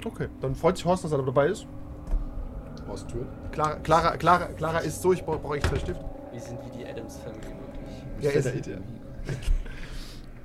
Okay. 0.05 0.27
Dann 0.39 0.53
freut 0.53 0.77
sich 0.77 0.85
Horst, 0.85 1.03
dass 1.03 1.11
er 1.11 1.17
dabei 1.23 1.47
ist. 1.47 1.65
Aus 2.87 3.07
Türen. 3.07 3.27
Clara, 3.51 3.77
Clara, 3.77 4.17
Clara, 4.17 4.45
Clara 4.55 4.79
ist 4.79 5.01
so, 5.01 5.13
ich 5.13 5.25
brauche 5.25 5.39
brauch 5.39 5.55
echt 5.55 5.65
zwei 5.65 5.79
Stift. 5.79 5.99
Wir 6.31 6.39
sind 6.39 6.59
wie 6.63 6.77
die 6.77 6.85
Adams 6.85 7.17
Family 7.17 7.41
wirklich. 7.41 8.23
Ja, 8.23 8.29
ist, 8.29 8.67
ihr. 8.67 8.81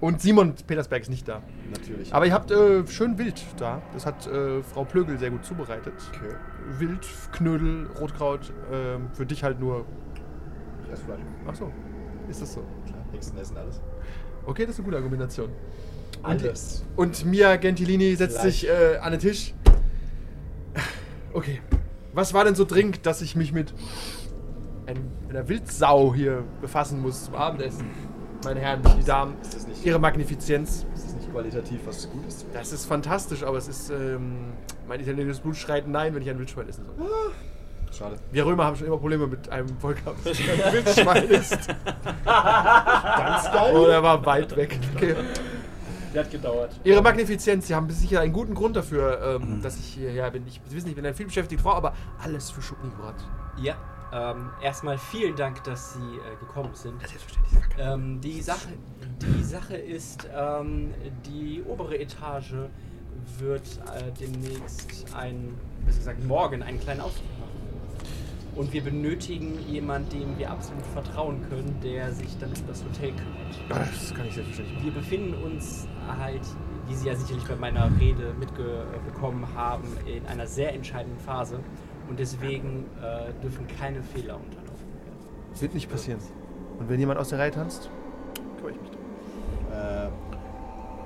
Und 0.03 0.21
Simon 0.21 0.55
Petersberg 0.67 1.03
ist 1.03 1.11
nicht 1.11 1.29
da. 1.29 1.43
Natürlich. 1.71 2.12
Aber 2.12 2.27
ihr 2.27 2.33
habt 2.33 2.51
äh, 2.51 2.85
schön 2.88 3.19
Wild 3.19 3.41
da. 3.57 3.81
Das 3.95 4.05
hat 4.05 4.27
äh, 4.27 4.61
Frau 4.61 4.85
Plögel 4.85 5.17
sehr 5.17 5.31
gut 5.31 5.45
zubereitet. 5.45 5.95
okay. 6.09 6.35
Wild, 6.81 7.07
Knödel, 7.31 7.87
Rotkraut. 8.01 8.53
ähm, 8.73 9.11
für 9.12 9.25
dich 9.25 9.45
halt 9.45 9.61
nur. 9.61 9.85
Ich 10.85 10.93
esse 10.93 11.05
Fleisch. 11.05 11.21
Ach 11.47 11.55
so. 11.55 11.71
Ist 12.29 12.43
das 12.43 12.53
so? 12.55 12.65
Klar, 12.85 12.99
Hexen 13.12 13.38
essen 13.38 13.57
alles. 13.57 13.81
Okay, 14.45 14.62
das 14.62 14.73
ist 14.73 14.81
eine 14.81 14.87
gute 14.87 14.97
Argumentation. 14.97 15.51
Alles. 16.25 16.85
Und 16.97 17.25
Mia 17.25 17.55
Gentilini 17.55 18.17
setzt 18.17 18.41
Fleisch. 18.41 18.61
sich 18.62 18.69
äh, 18.69 18.97
an 18.97 19.12
den 19.12 19.21
Tisch. 19.21 19.55
Okay. 21.33 21.61
Was 22.12 22.35
war 22.35 22.45
denn 22.45 22.57
so 22.57 22.65
dringend, 22.65 23.07
dass 23.07 23.23
ich 23.23 23.37
mich 23.37 23.53
mit 23.53 23.73
ein, 24.87 25.12
einer 25.29 25.49
Wildsau 25.49 26.12
hier 26.12 26.43
befassen 26.61 27.01
muss 27.01 27.27
zum 27.27 27.37
Abendessen? 27.37 27.87
Meine 28.44 28.61
Herren, 28.61 28.83
die 28.98 29.05
Damen, 29.05 29.35
Ist 29.42 29.55
das 29.55 29.66
nicht, 29.66 29.85
ihre 29.85 29.98
Magnifizienz. 29.98 30.85
ist 30.94 31.07
das 31.07 31.14
nicht 31.14 31.31
qualitativ 31.33 31.81
was 31.87 32.11
Gutes? 32.11 32.44
Das 32.52 32.72
ist 32.72 32.87
fantastisch, 32.87 33.42
aber 33.42 33.59
es 33.59 33.68
ist. 33.68 33.90
Ähm, 33.90 34.52
mein 34.88 35.00
italienisches 35.00 35.40
Blut 35.40 35.57
schreit 35.57 35.87
nein, 35.87 36.14
wenn 36.14 36.22
ich 36.22 36.31
ein 36.31 36.38
Wildschwein 36.38 36.68
essen 36.68 36.85
soll. 36.85 37.07
Schade. 37.96 38.16
Wir 38.33 38.44
Römer 38.46 38.64
haben 38.64 38.76
schon 38.76 38.87
immer 38.87 38.96
Probleme 38.98 39.26
mit 39.26 39.48
einem 39.50 39.68
Volk 39.78 39.98
gehabt, 40.05 40.18
das 40.24 40.38
ein 40.38 40.72
Wildschwein 40.72 41.24
ist. 41.28 41.59
Ganz 42.24 43.44
geil. 43.44 43.72
Oh, 43.74 43.87
der 43.87 44.02
war 44.02 44.24
weit 44.26 44.57
weg. 44.57 44.78
Okay. 44.96 45.14
Der 46.14 46.24
hat 46.24 46.31
gedauert. 46.31 46.72
Ihre 46.85 47.00
Magnifizienz, 47.00 47.68
Sie 47.68 47.74
haben 47.74 47.88
sicher 47.90 48.20
einen 48.20 48.33
guten 48.33 48.55
Grund 48.55 48.76
dafür, 48.76 49.38
ähm, 49.40 49.62
dass 49.62 49.78
ich 49.78 49.87
hierher 49.94 50.31
bin. 50.31 50.46
Ich, 50.46 50.61
Sie 50.66 50.76
wissen, 50.76 50.88
ich 50.88 50.94
bin 50.94 51.05
eine 51.07 51.14
vielbeschäftigte 51.14 51.62
Frau, 51.62 51.72
aber 51.72 51.94
alles 52.22 52.50
für 52.50 52.61
Schuppenigrat. 52.61 53.14
Ja, 53.62 53.76
ähm, 54.12 54.51
erstmal 54.62 54.98
vielen 54.98 55.37
Dank, 55.37 55.64
dass 55.64 55.94
Sie 55.94 56.01
äh, 56.01 56.37
gekommen 56.38 56.75
sind. 56.75 57.01
Selbstverständlich. 57.01 57.62
Ähm, 57.79 58.20
die, 58.20 58.42
Sache, 58.42 58.68
die 59.22 59.42
Sache 59.42 59.77
ist, 59.77 60.29
ähm, 60.35 60.92
die 61.27 61.62
obere 61.66 61.98
Etage 61.98 62.55
wird 63.38 63.81
äh, 63.94 64.12
demnächst 64.20 65.07
ein, 65.14 65.55
besser 65.87 65.98
gesagt 65.98 66.25
morgen, 66.25 66.62
einen 66.62 66.81
kleinen 66.81 67.01
Ausflug 67.01 67.27
machen. 67.38 67.53
Und 68.55 68.72
wir 68.75 68.83
benötigen 68.83 69.59
jemanden, 69.66 70.11
dem 70.11 70.38
wir 70.38 70.51
absolut 70.51 70.85
vertrauen 70.87 71.40
können, 71.48 71.75
der 71.83 72.12
sich 72.12 72.37
dann 72.38 72.51
um 72.51 72.66
das 72.66 72.85
Hotel 72.85 73.12
kümmert. 73.12 73.61
Das 73.70 74.14
kann 74.14 74.27
ich 74.27 74.35
selbstverständlich 74.35 74.75
machen. 74.75 74.85
Wir 74.85 74.92
befinden 74.92 75.35
uns 75.42 75.88
halt, 76.18 76.42
wie 76.87 76.94
Sie 76.94 77.09
ja 77.09 77.14
sicherlich 77.14 77.44
bei 77.44 77.57
meiner 77.57 77.90
Rede 77.98 78.35
mitbekommen 78.38 79.46
haben, 79.55 79.85
in 80.05 80.27
einer 80.27 80.46
sehr 80.46 80.75
entscheidenden 80.75 81.18
Phase. 81.20 81.61
Und 82.09 82.19
deswegen 82.19 82.87
äh, 83.03 83.33
dürfen 83.43 83.67
keine 83.67 84.03
Fehler 84.03 84.37
unterlaufen 84.37 84.88
werden. 85.05 85.61
Wird 85.61 85.75
nicht 85.75 85.91
passieren. 85.91 86.21
Und 86.79 86.88
wenn 86.88 86.99
jemand 86.99 87.19
aus 87.19 87.29
der 87.29 87.38
Reihe 87.38 87.51
tanzt, 87.51 87.91
kümmere 88.57 88.73
ich 88.73 88.81
mich 88.81 88.91
drum. 88.91 89.01
Äh, 89.73 90.09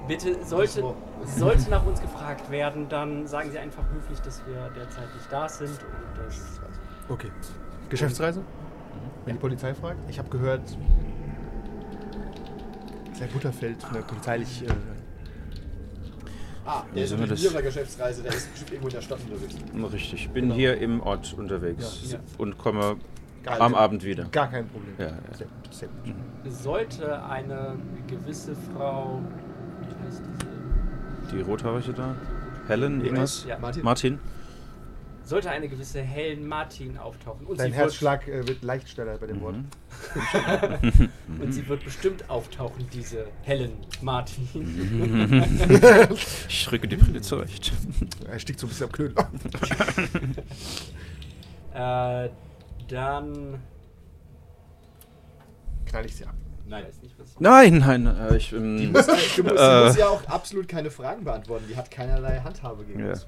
Bitte, 0.08 0.44
sollte, 0.44 0.80
so. 0.80 0.96
sollte 1.24 1.68
nach 1.70 1.84
uns 1.86 2.00
gefragt 2.00 2.50
werden, 2.50 2.88
dann 2.88 3.26
sagen 3.26 3.50
Sie 3.50 3.58
einfach 3.58 3.84
höflich, 3.92 4.20
dass 4.20 4.46
wir 4.46 4.70
derzeit 4.74 5.12
nicht 5.14 5.30
da 5.30 5.48
sind 5.48 5.70
und 5.70 6.24
das. 6.24 6.60
Okay. 7.08 7.30
Geschäftsreise? 7.88 8.42
Wenn 9.24 9.34
die 9.34 9.40
Polizei 9.40 9.74
fragt. 9.74 9.98
Ich 10.08 10.18
habe 10.18 10.28
gehört, 10.28 10.76
Herr 13.18 13.26
Butterfeld 13.28 13.82
von 13.82 13.94
der 13.94 14.02
polizeilich. 14.02 14.62
Äh, 14.62 14.95
ah, 16.66 16.82
der 16.94 17.04
ist 17.04 17.12
auf 17.12 17.52
der 17.52 17.62
Geschäftsreise, 17.62 18.22
der 18.22 18.32
ist 18.34 18.50
bestimmt 18.50 18.70
irgendwo 18.72 18.88
in 18.88 18.94
der 18.94 19.00
Stadt 19.02 19.18
unterwegs. 19.28 19.92
Richtig, 19.92 20.14
ich 20.14 20.30
bin 20.30 20.50
hier 20.52 20.78
im 20.78 21.00
Ort 21.00 21.34
unterwegs 21.38 22.12
Ja. 22.12 22.18
und 22.38 22.58
komme 22.58 22.96
Geil. 23.42 23.60
am 23.60 23.74
Abend 23.74 24.04
wieder. 24.04 24.24
gar 24.24 24.50
kein 24.50 24.66
Problem. 24.68 24.94
Ja, 24.98 25.06
ja. 25.06 25.12
Sehr 25.36 25.46
gut, 25.46 25.74
sehr 25.74 25.88
gut. 25.88 26.52
Sollte 26.52 27.22
eine 27.24 27.76
gewisse 28.06 28.54
Frau. 28.54 29.20
Wie 29.80 30.06
heißt 30.06 30.22
diese? 31.30 31.36
Die 31.36 31.40
Rothaarige 31.42 31.92
da? 31.92 32.14
Helen, 32.68 33.04
irgendwas? 33.04 33.44
Ja. 33.48 33.58
Martin? 33.58 33.82
Martin? 33.84 34.18
Sollte 35.26 35.50
eine 35.50 35.68
gewisse 35.68 36.00
Helen 36.00 36.46
Martin 36.46 36.96
auftauchen. 36.98 37.48
Und 37.48 37.58
Dein 37.58 37.72
sie 37.72 37.76
Herzschlag 37.76 38.28
äh, 38.28 38.46
wird 38.46 38.62
leicht 38.62 38.88
schneller 38.88 39.18
bei 39.18 39.26
dem 39.26 39.40
Wort. 39.40 39.56
Mhm. 39.56 39.66
Wird, 41.26 41.40
und 41.40 41.52
sie 41.52 41.66
wird 41.68 41.84
bestimmt 41.84 42.30
auftauchen, 42.30 42.86
diese 42.92 43.26
Helen 43.42 43.72
Martin. 44.02 44.48
Ich 46.48 46.70
rücke 46.70 46.86
die 46.86 46.96
Brille 46.96 47.20
zurecht. 47.20 47.72
Er 48.28 48.38
stieg 48.38 48.58
so 48.58 48.66
ein 48.66 48.68
bisschen 48.68 48.86
am 48.86 48.92
Knödel. 48.92 49.16
äh, 51.74 52.30
dann. 52.88 53.60
Knall 55.86 56.06
ich 56.06 56.14
sie 56.14 56.24
ab. 56.24 56.34
Nein, 56.68 56.84
nicht. 57.00 57.14
Nein, 57.40 57.78
nein, 57.78 58.06
äh, 58.06 58.36
ich. 58.36 58.50
Die 58.50 58.56
Ähm, 58.56 58.92
muss, 58.92 59.06
du 59.06 59.12
musst, 59.12 59.36
sie 59.36 59.42
Äh. 59.42 59.84
muss 59.86 59.96
ja 59.96 60.08
auch 60.08 60.26
absolut 60.28 60.66
keine 60.66 60.90
Fragen 60.90 61.22
beantworten. 61.24 61.64
Die 61.70 61.76
hat 61.76 61.90
keinerlei 61.90 62.40
Handhabe 62.40 62.84
gegen 62.84 63.00
Ja. 63.00 63.10
uns. 63.10 63.26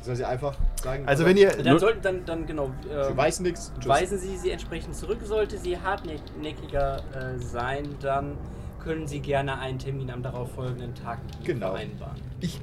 Soll 0.00 0.16
sie 0.16 0.24
einfach 0.24 0.56
sagen. 0.82 1.04
Also 1.06 1.24
wenn 1.24 1.36
ihr. 1.36 1.50
Dann 1.50 1.78
sollten 1.78 2.02
dann, 2.02 2.24
dann 2.24 2.46
genau. 2.46 2.70
Sie 2.82 2.88
ähm, 2.90 3.16
weiß 3.16 3.40
nichts. 3.40 3.72
Weisen 3.84 4.18
Sie 4.18 4.36
sie 4.36 4.50
entsprechend 4.50 4.96
zurück. 4.96 5.18
Sollte 5.22 5.58
sie 5.58 5.78
hartnäckiger 5.78 6.98
äh, 7.14 7.38
sein, 7.38 7.88
dann 8.00 8.36
können 8.82 9.06
Sie 9.06 9.20
gerne 9.20 9.58
einen 9.60 9.78
Termin 9.78 10.10
am 10.10 10.22
darauffolgenden 10.24 10.94
Tag 10.94 11.18
Genau. 11.44 11.68
vereinbaren. 11.70 12.16
Ich 12.40 12.60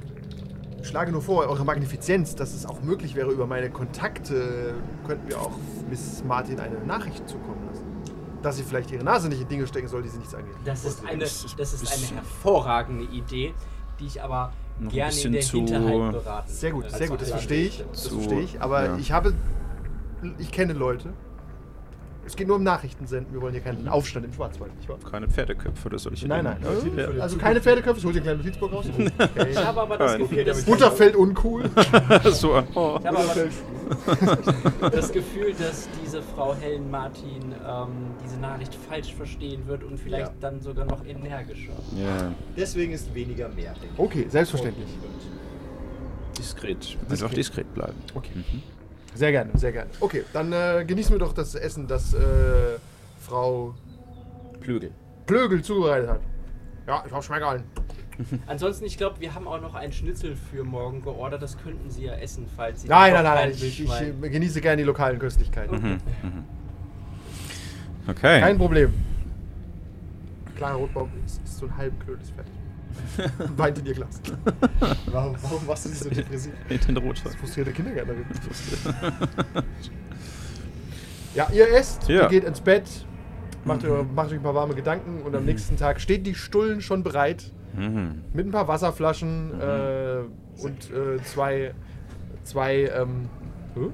schlage 0.82 1.12
nur 1.12 1.22
vor, 1.22 1.46
eure 1.48 1.64
Magnifizienz, 1.64 2.34
dass 2.34 2.52
es 2.54 2.66
auch 2.66 2.82
möglich 2.82 3.14
wäre, 3.14 3.30
über 3.30 3.46
meine 3.46 3.70
Kontakte 3.70 4.74
könnten 5.06 5.28
wir 5.28 5.38
auch 5.40 5.52
Miss 5.88 6.22
Martin 6.24 6.60
eine 6.60 6.78
Nachricht 6.86 7.26
zukommen 7.26 7.66
lassen. 7.68 7.69
Dass 8.42 8.56
sie 8.56 8.62
vielleicht 8.62 8.90
ihre 8.90 9.04
Nase 9.04 9.28
nicht 9.28 9.42
in 9.42 9.48
Dinge 9.48 9.66
stecken 9.66 9.88
soll, 9.88 10.02
die 10.02 10.08
sie 10.08 10.18
nichts 10.18 10.34
angeht. 10.34 10.54
Das 10.64 10.84
ist 10.84 11.04
eine, 11.04 11.18
Das 11.24 11.44
ist 11.44 11.92
eine 11.92 12.16
hervorragende 12.20 13.04
Idee, 13.04 13.54
die 13.98 14.06
ich 14.06 14.22
aber 14.22 14.52
Noch 14.78 14.90
ein 14.90 14.94
gerne 14.94 15.10
in 15.10 15.16
bisschen 15.16 15.32
der 15.32 15.42
zu- 15.42 15.56
Hinterhalt 15.58 16.12
beraten 16.12 16.50
Sehr 16.50 16.70
gut, 16.72 16.90
sehr 16.90 17.08
gut, 17.08 17.20
das 17.20 17.28
also 17.28 17.32
verstehe 17.32 17.66
ich. 17.66 17.84
Das 17.92 18.06
verstehe 18.08 18.40
ich. 18.40 18.60
Aber 18.62 18.84
ja. 18.84 18.96
ich 18.96 19.12
habe. 19.12 19.34
Ich 20.38 20.50
kenne 20.52 20.72
Leute. 20.72 21.12
Es 22.30 22.36
geht 22.36 22.46
nur 22.46 22.58
um 22.58 22.62
Nachrichten 22.62 23.08
senden. 23.08 23.34
Wir 23.34 23.42
wollen 23.42 23.54
hier 23.54 23.60
keinen 23.60 23.88
Aufstand 23.88 24.24
im 24.24 24.32
Schwarzwald, 24.32 24.72
nicht 24.76 24.88
wahr? 24.88 24.98
keine 25.10 25.26
Pferdeköpfe 25.26 25.88
oder 25.88 25.98
solche 25.98 26.28
Nein, 26.28 26.44
nein. 26.44 26.58
Also, 26.64 26.88
also 27.20 27.36
keine 27.38 27.60
Pferdeköpfe, 27.60 28.04
hol 28.04 28.12
dir 28.12 28.18
einen 28.18 28.24
kleinen 28.24 28.38
Notizblock 28.38 28.72
raus. 28.72 28.86
Okay. 29.18 29.50
Ich 29.50 29.56
habe 29.56 29.80
aber 29.80 29.98
das 29.98 30.12
Nein. 30.12 30.20
Gefühl, 30.20 30.44
dass, 30.44 30.64
Butterfeld 30.64 31.16
uncool. 31.16 31.68
so, 32.30 32.62
oh. 32.76 32.98
ich 33.00 33.06
habe 33.06 33.18
aber 33.18 34.90
das 34.90 35.10
Gefühl, 35.10 35.54
dass 35.58 35.88
diese 36.04 36.22
Frau 36.22 36.54
Helen 36.54 36.88
Martin 36.88 37.52
ähm, 37.66 37.88
diese 38.24 38.38
Nachricht 38.38 38.76
falsch 38.76 39.12
verstehen 39.12 39.66
wird 39.66 39.82
und 39.82 39.98
vielleicht 39.98 40.28
Ja. 40.28 40.34
dann 40.40 40.60
sogar 40.60 40.84
noch 40.84 41.04
energischer. 41.04 41.72
Ja, 41.96 42.30
Deswegen 42.56 42.92
ist 42.92 43.12
weniger 43.12 43.48
mehr, 43.48 43.72
denke 43.72 43.88
ich. 43.92 43.98
Okay, 43.98 44.26
selbstverständlich. 44.28 44.86
diskret. 46.38 46.96
Einfach 47.08 47.34
diskret 47.34 47.74
bleiben. 47.74 47.96
Okay. 48.14 48.30
Sehr 49.14 49.32
gerne, 49.32 49.50
sehr 49.56 49.72
gerne. 49.72 49.90
Okay, 50.00 50.24
dann 50.32 50.52
äh, 50.52 50.84
genießen 50.86 51.12
wir 51.12 51.18
doch 51.18 51.32
das 51.32 51.54
Essen, 51.54 51.86
das 51.86 52.14
äh, 52.14 52.78
Frau 53.20 53.74
Plügel. 54.60 54.92
Plögel 55.26 55.62
zubereitet 55.62 56.08
hat. 56.08 56.20
Ja, 56.86 57.02
ich 57.06 57.12
hoffe, 57.12 57.26
schmeckt 57.26 57.44
allen. 57.44 57.64
Ansonsten, 58.46 58.84
ich 58.84 58.96
glaube, 58.96 59.20
wir 59.20 59.34
haben 59.34 59.46
auch 59.48 59.60
noch 59.60 59.74
einen 59.74 59.92
Schnitzel 59.92 60.36
für 60.36 60.64
morgen 60.64 61.02
geordert. 61.02 61.42
Das 61.42 61.56
könnten 61.58 61.90
Sie 61.90 62.04
ja 62.04 62.14
essen, 62.14 62.46
falls 62.56 62.82
Sie 62.82 62.88
Nein, 62.88 63.12
nein, 63.14 63.24
nein, 63.24 63.50
ich, 63.50 63.82
ich, 63.82 64.20
genieße 64.20 64.60
gerne 64.60 64.78
die 64.78 64.86
lokalen 64.86 65.18
Köstlichkeiten. 65.18 65.76
Mhm. 65.76 65.98
Mhm. 66.22 66.44
Okay. 68.08 68.40
Kein 68.40 68.58
Problem. 68.58 68.92
Kleiner 70.56 70.74
Rotbaum 70.74 71.10
ist, 71.24 71.40
ist 71.42 71.58
so 71.58 71.66
ein 71.66 71.76
halb 71.76 71.98
Knödel, 72.00 72.24
fertig. 72.34 72.52
Weint 73.56 73.78
in 73.78 73.86
ihr 73.86 73.94
Glas. 73.94 74.20
Warum, 75.06 75.36
warum 75.42 75.66
warst 75.66 75.84
du 75.84 75.88
nicht 75.90 76.02
so 76.02 76.08
depressiv? 76.10 76.52
Den 76.68 76.96
Roter. 76.96 77.30
Frustrierte 77.30 77.72
Kindergärtnerin. 77.72 78.24
ja, 81.34 81.48
ihr 81.52 81.68
esst, 81.74 82.08
Ja. 82.08 82.22
ihr 82.22 82.28
geht 82.28 82.44
ins 82.44 82.60
Bett, 82.60 82.84
macht, 83.64 83.84
euch, 83.84 84.04
macht 84.14 84.28
euch 84.28 84.34
ein 84.34 84.42
paar 84.42 84.54
warme 84.54 84.74
Gedanken 84.74 85.22
und 85.22 85.34
am 85.34 85.44
nächsten 85.44 85.76
Tag 85.76 86.00
steht 86.00 86.26
die 86.26 86.34
Stullen 86.34 86.80
schon 86.80 87.02
bereit 87.02 87.52
Mhm. 87.76 88.22
mit 88.32 88.46
ein 88.46 88.50
paar 88.50 88.66
Wasserflaschen 88.66 89.52
äh, 89.60 90.22
und 90.60 90.90
äh, 90.90 91.22
zwei, 91.22 91.72
zwei 92.42 92.90
ähm, 92.92 93.28
hä? 93.74 93.90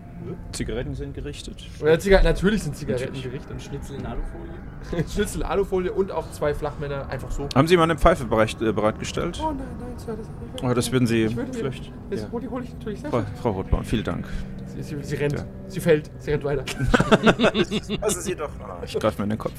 Zigaretten 0.53 0.95
sind 0.95 1.15
gerichtet. 1.15 1.65
Oder 1.81 1.99
Ziga 1.99 2.23
natürlich 2.23 2.63
sind 2.63 2.77
Zigaretten 2.77 3.05
Natürlich. 3.07 3.25
gerichtet. 3.25 3.51
Und 3.53 3.63
Schnitzel 3.63 3.97
in 3.97 4.07
Alufolie. 4.07 5.05
Schnitzel, 5.09 5.43
Alufolie 5.43 5.93
und 5.93 6.11
auch 6.13 6.31
zwei 6.31 6.55
Flachmänner 6.55 7.09
einfach 7.09 7.31
so. 7.31 7.49
Haben 7.55 7.69
Sie 7.69 7.77
mal 7.77 7.85
eine 7.85 7.97
Pfeife 7.97 8.25
bereit, 8.25 8.57
äh, 8.61 8.73
bereitgestellt? 8.73 9.41
Oh 9.43 9.53
nein, 9.53 9.67
nein, 9.81 9.99
Sir, 9.99 10.17
das, 10.17 10.29
Oh, 10.63 10.75
das 10.75 10.93
würden 10.93 11.07
Sie 11.07 11.25
ich 11.25 11.37
würde 11.37 11.53
vielleicht. 11.53 11.93
Das 12.11 12.23
Ja. 12.23 12.31
hole 12.31 12.47
ich, 12.47 12.69
ich 12.69 12.75
natürlich 12.75 13.01
Frau, 13.01 13.21
selbst. 13.21 13.39
Frau 13.43 13.51
Rotbaum, 13.51 13.85
vielen 13.85 14.05
Dank. 14.05 14.27
Sie, 14.67 14.83
sie, 14.83 15.03
sie 15.03 15.17
rennt, 15.17 15.35
Ja. 15.39 15.45
sie 15.69 15.81
fällt, 15.81 16.11
sie 16.19 16.31
rennt 16.33 16.45
weiter. 16.45 16.65
Lassen 18.01 18.21
Sie 18.21 18.35
doch. 18.35 18.51
Ich 18.85 18.99
greife 18.99 19.19
mir 19.19 19.25
in 19.25 19.31
den 19.31 19.39
Kopf. 19.39 19.53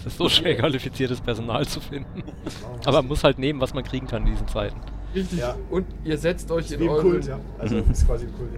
Es 0.00 0.06
ist 0.06 0.18
so 0.18 0.28
schwer, 0.28 0.56
qualifiziertes 0.56 1.20
Personal 1.20 1.66
zu 1.66 1.80
finden. 1.80 2.22
Aber 2.86 2.98
man 2.98 3.08
muss 3.08 3.24
halt 3.24 3.38
nehmen, 3.38 3.60
was 3.60 3.74
man 3.74 3.84
kriegen 3.84 4.06
kann 4.06 4.22
in 4.26 4.32
diesen 4.32 4.48
Zeiten. 4.48 4.80
Richtig. 5.14 5.38
Ja. 5.40 5.54
Und 5.70 5.86
ihr 6.04 6.16
setzt 6.18 6.50
euch 6.50 6.70
in 6.70 6.88
euren 6.88 7.02
Kult, 7.02 7.26
ja. 7.26 7.38
Also 7.58 7.76
Mhm. 7.76 7.90
ist 7.90 8.06
quasi 8.06 8.26
ein 8.26 8.32
Kult. 8.34 8.50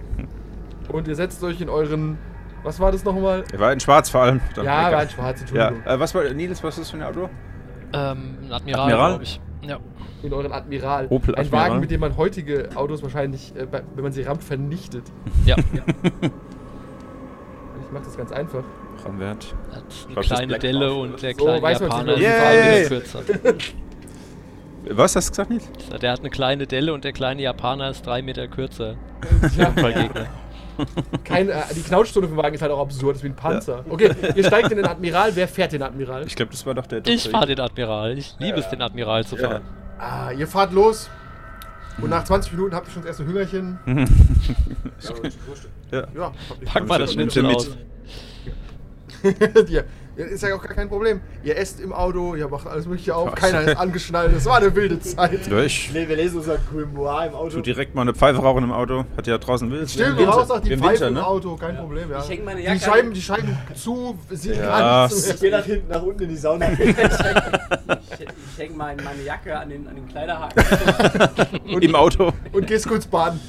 und 0.95 1.07
ihr 1.07 1.15
setzt 1.15 1.43
euch 1.43 1.59
in 1.61 1.69
euren 1.69 2.17
was 2.63 2.79
war 2.79 2.91
das 2.91 3.03
nochmal? 3.03 3.43
Er 3.51 3.59
war 3.59 3.73
in 3.73 3.79
Schwarz 3.79 4.11
vor 4.11 4.21
allem. 4.21 4.39
Dann 4.53 4.65
Ja, 4.65 4.91
war 4.91 4.99
ein 4.99 5.09
Schwarz, 5.09 5.39
Ja, 5.51 5.69
Entschuldigung. 5.69 5.83
äh, 5.95 5.99
was 5.99 6.13
war, 6.13 6.23
Nils, 6.31 6.63
was 6.63 6.75
ist 6.77 6.81
das 6.81 6.91
für 6.91 6.97
ein 6.97 7.03
Auto? 7.03 7.27
Ähm, 7.91 8.37
ein 8.43 8.51
Admiral, 8.53 8.81
Admiral? 8.83 9.09
glaube 9.09 9.23
ich. 9.23 9.41
Ja. 9.63 9.79
In 10.21 10.31
euren 10.31 10.51
Admiral. 10.51 11.07
Opel 11.09 11.33
Ein 11.33 11.45
Admiral. 11.47 11.69
Wagen, 11.71 11.79
mit 11.79 11.89
dem 11.89 11.99
man 12.01 12.15
heutige 12.17 12.69
Autos 12.75 13.01
wahrscheinlich, 13.01 13.51
äh, 13.55 13.65
bei- 13.65 13.81
wenn 13.95 14.03
man 14.03 14.11
sie 14.11 14.21
rammt, 14.21 14.43
vernichtet. 14.43 15.05
Ja. 15.43 15.55
Ich 17.83 17.91
mache 17.91 18.03
das 18.05 18.15
ganz 18.17 18.31
einfach. 18.31 18.63
Ramwert. 19.05 19.53
Hat 19.71 19.83
eine 20.05 20.15
das 20.15 20.25
kleine 20.25 20.59
Delle 20.59 20.93
und 20.93 21.21
der 21.21 21.33
So, 21.35 21.45
kleine 21.45 21.71
Japaner 21.71 22.13
ist! 22.13 22.19
Meter 22.21 22.87
kürzer. 22.89 23.19
Was 24.89 25.15
hast 25.15 25.27
du 25.27 25.31
gesagt, 25.31 25.49
Nils? 25.51 25.69
Der 26.01 26.11
hat 26.11 26.19
eine 26.21 26.29
kleine 26.29 26.65
Delle 26.67 26.93
und 26.93 27.03
der 27.03 27.13
kleine 27.13 27.41
Japaner 27.41 27.89
ist 27.91 28.05
drei 28.05 28.21
Meter 28.21 28.47
kürzer. 28.47 28.95
Ja. 29.57 29.73
Kein, 31.23 31.49
äh, 31.49 31.61
die 31.75 31.81
Knautschstunde 31.81 32.27
vom 32.27 32.37
Wagen 32.37 32.55
ist 32.55 32.61
halt 32.61 32.71
auch 32.71 32.79
absurd, 32.79 33.11
das 33.11 33.17
ist 33.19 33.23
wie 33.23 33.27
ein 33.29 33.35
Panzer. 33.35 33.85
Okay, 33.87 34.09
ihr 34.35 34.43
steigt 34.43 34.71
in 34.71 34.77
den 34.77 34.87
Admiral. 34.87 35.35
Wer 35.35 35.47
fährt 35.47 35.73
den 35.73 35.83
Admiral? 35.83 36.25
Ich 36.25 36.35
glaube, 36.35 36.51
das 36.51 36.65
war 36.65 36.73
doch 36.73 36.87
der 36.87 37.05
Ich 37.05 37.23
Dr. 37.23 37.31
fahre 37.31 37.47
den 37.47 37.59
Admiral. 37.59 38.17
Ich 38.17 38.33
liebe 38.39 38.57
es, 38.59 38.67
den 38.69 38.81
Admiral 38.81 39.23
zu 39.25 39.35
fahren. 39.37 39.61
Ah, 39.99 40.31
ihr 40.31 40.47
fahrt 40.47 40.71
los. 40.73 41.07
Und 42.01 42.09
nach 42.09 42.23
20 42.23 42.53
Minuten 42.53 42.73
habt 42.73 42.87
ihr 42.87 42.93
schon 42.93 43.03
das 43.03 43.09
erste 43.19 43.25
Hüngerchen. 43.25 43.77
Ja. 45.91 46.07
Ja, 46.15 46.31
Pack 46.63 46.87
mal 46.87 46.99
das 46.99 47.15
mit. 47.15 47.37
aus. 47.37 47.69
ihr, 49.69 49.83
ist 50.15 50.43
ja 50.43 50.55
auch 50.55 50.61
gar 50.61 50.73
kein 50.73 50.89
Problem. 50.89 51.21
Ihr 51.43 51.57
esst 51.57 51.79
im 51.79 51.93
Auto, 51.93 52.35
ihr 52.35 52.47
macht 52.47 52.67
alles 52.67 52.85
Mögliche 52.85 53.15
auf, 53.15 53.33
keiner 53.35 53.61
ist 53.61 53.77
angeschnallt. 53.77 54.35
Das 54.35 54.45
war 54.45 54.57
eine 54.57 54.75
wilde 54.75 54.99
Zeit. 55.01 55.47
Ja, 55.47 55.59
ich 55.63 55.91
Nee, 55.93 56.07
wir 56.07 56.15
lesen 56.15 56.37
unser 56.37 56.57
Grimoire 56.57 57.27
im 57.27 57.33
Auto. 57.35 57.55
tu 57.57 57.61
direkt 57.61 57.95
mal 57.95 58.01
eine 58.03 58.13
Pfeife 58.13 58.39
rauchen 58.41 58.63
im 58.63 58.71
Auto. 58.71 59.05
Hat 59.17 59.27
ja 59.27 59.37
draußen 59.37 59.71
wild. 59.71 59.89
Still, 59.89 60.11
du 60.11 60.17
Winter. 60.19 60.31
rauchst 60.31 60.51
auch 60.51 60.59
die 60.59 60.71
Im 60.73 60.79
Pfeife 60.79 60.91
Winter, 60.93 61.07
im 61.09 61.13
ne? 61.15 61.25
Auto, 61.27 61.55
kein 61.55 61.77
Problem. 61.77 62.11
Ja. 62.11 62.19
Ich 62.19 62.29
häng 62.29 62.43
meine 62.45 62.59
die, 62.59 62.65
Jacke 62.65 62.79
Scheiben, 62.79 63.07
an- 63.09 63.13
die 63.13 63.21
Scheiben 63.21 63.57
zu, 63.75 64.17
sieht 64.29 64.55
Ja. 64.57 65.07
nicht 65.07 65.29
Ich 65.33 65.39
geh 65.39 65.49
nach 65.51 65.65
hinten, 65.65 65.87
nach 65.91 66.01
unten 66.01 66.23
in 66.23 66.29
die 66.29 66.37
Sauna. 66.37 66.67
Ich, 68.53 68.57
hänge 68.67 68.75
mein, 68.75 68.97
meine 69.03 69.23
Jacke 69.25 69.57
an 69.57 69.69
den, 69.69 69.87
an 69.87 69.95
den 69.95 70.07
Kleiderhaken. 70.07 70.63
Im 71.81 71.95
Auto. 71.95 72.31
Und 72.51 72.67
gehst 72.67 72.87
kurz 72.87 73.05
baden. 73.07 73.39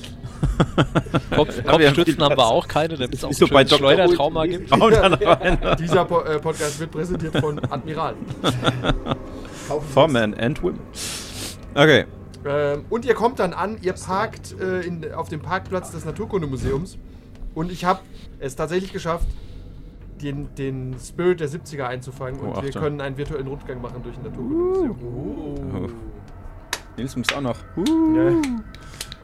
Kopf, 1.34 1.56
wir 1.56 1.62
Kopfstützen 1.64 2.22
haben 2.22 2.36
wir 2.36 2.46
auch 2.46 2.68
keine, 2.68 2.94
damit 2.96 3.14
es 3.14 3.24
auch 3.24 3.28
ein 3.30 3.34
so 3.34 3.46
Dr. 3.46 3.78
Schleudertrauma 3.78 4.46
gibt. 4.46 4.70
Dieser 5.78 6.04
po 6.04 6.20
äh, 6.20 6.38
Podcast 6.38 6.80
wird 6.80 6.90
präsentiert 6.90 7.38
von 7.38 7.58
Admiral. 7.70 8.14
For 9.94 10.08
Men 10.08 10.34
and 10.34 10.62
Women. 10.62 10.80
Okay. 11.74 12.04
Ähm, 12.44 12.84
und 12.90 13.04
ihr 13.04 13.14
kommt 13.14 13.38
dann 13.38 13.52
an, 13.52 13.78
ihr 13.82 13.92
parkt 13.92 14.54
äh, 14.60 14.80
in, 14.80 15.12
auf 15.14 15.28
dem 15.28 15.40
Parkplatz 15.40 15.90
des 15.92 16.04
Naturkundemuseums. 16.04 16.98
Und 17.54 17.70
ich 17.70 17.84
habe 17.84 18.00
es 18.40 18.56
tatsächlich 18.56 18.92
geschafft, 18.92 19.26
den, 20.22 20.54
den 20.54 20.96
Spirit 20.98 21.40
der 21.40 21.48
70er 21.48 21.84
einzufangen. 21.84 22.40
Und 22.40 22.50
Oh, 22.50 22.62
wir 22.62 22.68
Achtung. 22.68 22.82
können 22.82 23.00
einen 23.00 23.16
virtuellen 23.16 23.46
Rundgang 23.46 23.80
machen 23.80 24.02
durch 24.02 24.16
ein 24.16 24.22
Naturkundemuseum. 24.24 25.86
Oh. 25.86 25.88
Nils 26.96 27.16
muss 27.16 27.32
auch 27.32 27.40
noch. 27.40 27.56
Ja. 27.76 28.32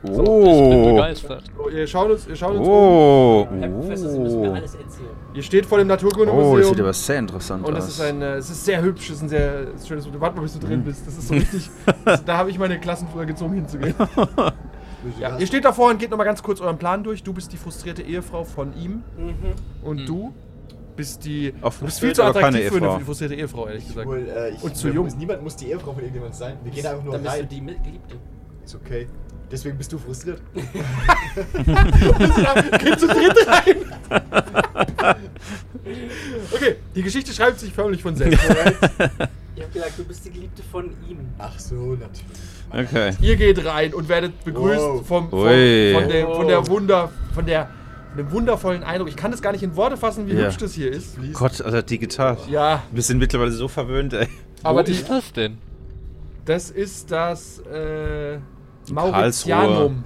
Ich 0.03 0.11
bin 0.11 0.21
Oh. 0.21 0.95
begeistert. 0.95 1.43
So, 1.57 1.69
ihr 1.71 1.87
schaut 1.87 2.11
uns, 2.11 2.27
ihr 2.29 2.37
schaut 2.37 2.57
uns 2.57 2.67
um. 2.67 2.73
Oh. 2.73 3.49
Herr 3.59 3.69
Professor, 3.69 4.11
Sie 4.11 4.19
müssen 4.21 4.41
mir 4.41 4.53
alles 4.53 4.75
erzählen. 4.77 5.09
Ihr 5.35 5.43
steht 5.43 5.67
vor 5.67 5.79
dem 5.79 5.89
Oh, 5.89 5.93
das 5.93 6.03
Naturkundemuseum. 6.03 6.65
sieht 6.75 6.81
aber 6.81 6.93
sehr 6.93 7.19
interessant 7.19 7.67
und 7.67 7.75
aus. 7.77 7.85
es 7.85 7.91
ist 7.95 8.01
ein, 8.01 8.23
äh, 8.23 8.35
es 8.37 8.49
ist 8.51 8.65
sehr 8.65 8.81
hübsch, 8.83 9.11
es 9.11 9.17
ist 9.17 9.23
ein 9.23 9.29
sehr 9.29 9.67
schönes. 9.87 10.09
Warte 10.21 10.37
mal, 10.37 10.43
bis 10.43 10.59
du 10.59 10.65
Mhm. 10.65 10.71
drin 10.71 10.85
bist. 10.85 11.07
Das 11.07 11.19
ist 11.19 11.29
so 11.29 11.35
richtig. 11.35 11.69
das, 12.05 12.25
da 12.25 12.37
habe 12.37 12.51
ich 12.51 12.59
meine 12.59 12.79
Klassen 12.79 13.09
früher 13.13 13.27
gezwungen 13.27 13.55
hinzugehen. 13.55 13.95
ja, 15.21 15.37
ihr 15.39 15.47
steht 15.47 15.65
davor 15.65 15.91
und 15.91 15.99
geht 15.99 16.11
nochmal 16.11 16.27
ganz 16.27 16.43
kurz 16.43 16.61
euren 16.61 16.79
Plan 16.79 17.03
durch. 17.03 17.23
Du 17.23 17.33
bist 17.33 17.53
die 17.53 17.57
frustrierte 17.57 18.03
Ehefrau 18.03 18.45
von 18.45 18.73
ihm. 18.77 19.03
Und 19.83 20.09
du 20.09 20.33
bist 20.97 21.25
die. 21.25 21.55
Auch 21.61 21.75
du 21.75 21.87
bist 21.87 21.99
viel 22.01 22.13
zu 22.15 22.23
attraktiv 22.23 22.69
für 22.73 22.77
eine 22.77 23.01
frustrierte 23.05 23.35
Ehefrau, 23.35 23.67
ehrlich 23.67 23.87
gesagt. 23.87 24.07
Wohl, 24.09 24.29
äh, 24.29 24.51
ich, 24.51 24.63
Und 24.63 24.77
zu 24.77 24.89
jung. 24.91 25.09
Niemand 25.19 25.43
muss 25.43 25.57
die 25.57 25.67
Ehefrau 25.71 25.93
von 25.93 26.03
irgendjemand 26.03 26.35
sein. 26.37 26.57
Wir 26.63 26.71
gehen 26.73 26.87
einfach 26.87 27.03
nur 27.05 27.15
Dann 27.15 27.23
bist 27.23 27.35
du 27.35 27.41
rein. 27.41 27.49
die 27.49 27.61
Mitgeliebte. 27.61 28.15
Ist 28.65 28.75
okay. 28.77 29.09
Deswegen 29.51 29.79
bist 29.79 29.93
du 29.93 29.99
frustriert. 29.99 30.41
Geht 32.85 33.01
zu 33.01 33.07
dritt 33.09 33.47
rein. 33.47 33.77
okay, 36.53 36.77
die 36.95 37.03
Geschichte 37.03 37.33
schreibt 37.33 37.59
sich 37.61 37.73
förmlich 37.73 38.03
von 38.03 38.15
selbst. 38.17 38.41
Ich 39.59 39.65
hab 39.65 39.73
gesagt, 39.73 39.99
du 39.99 40.05
bist 40.05 40.25
die 40.25 40.31
Geliebte 40.31 40.63
von 40.71 40.85
ihm. 41.11 41.19
Ach 41.37 41.59
so, 41.59 41.75
natürlich. 41.97 42.23
Okay. 42.71 43.13
Ihr 43.21 43.35
geht 43.35 43.65
rein 43.65 43.93
und 43.93 44.09
werdet 44.09 44.45
begrüßt 44.45 44.79
Wow. 44.81 45.05
vom, 45.05 45.29
vom, 45.31 45.41
Ui. 45.41 45.95
von, 45.95 46.09
der, 46.09 46.27
von 46.29 46.47
der 46.47 46.67
Wunder, 46.69 47.11
von 47.35 47.45
der, 47.45 47.69
von 48.11 48.17
dem 48.19 48.31
wundervollen 48.31 48.85
Eindruck. 48.85 49.09
Ich 49.09 49.17
kann 49.17 49.33
es 49.33 49.43
gar 49.43 49.51
nicht 49.51 49.65
in 49.65 49.75
Worte 49.75 49.97
fassen, 49.97 50.29
wie 50.29 50.35
Ja. 50.35 50.45
hübsch 50.47 50.59
das 50.59 50.75
hier 50.75 50.93
ist. 50.93 51.17
Gott, 51.33 51.61
Alter, 51.61 51.83
digital. 51.83 52.39
Ja, 52.49 52.85
Wir 52.93 53.03
sind 53.03 53.19
mittlerweile 53.19 53.51
so 53.51 53.67
verwöhnt, 53.67 54.13
ey. 54.13 54.29
aber 54.63 54.79
Wo 54.79 54.85
die, 54.85 54.93
ist 54.93 55.11
das 55.11 55.33
denn? 55.33 55.59
das 56.45 56.71
ist 56.71 57.11
das 57.11 57.59
äh, 57.59 58.39
Mauritianum. 58.91 60.03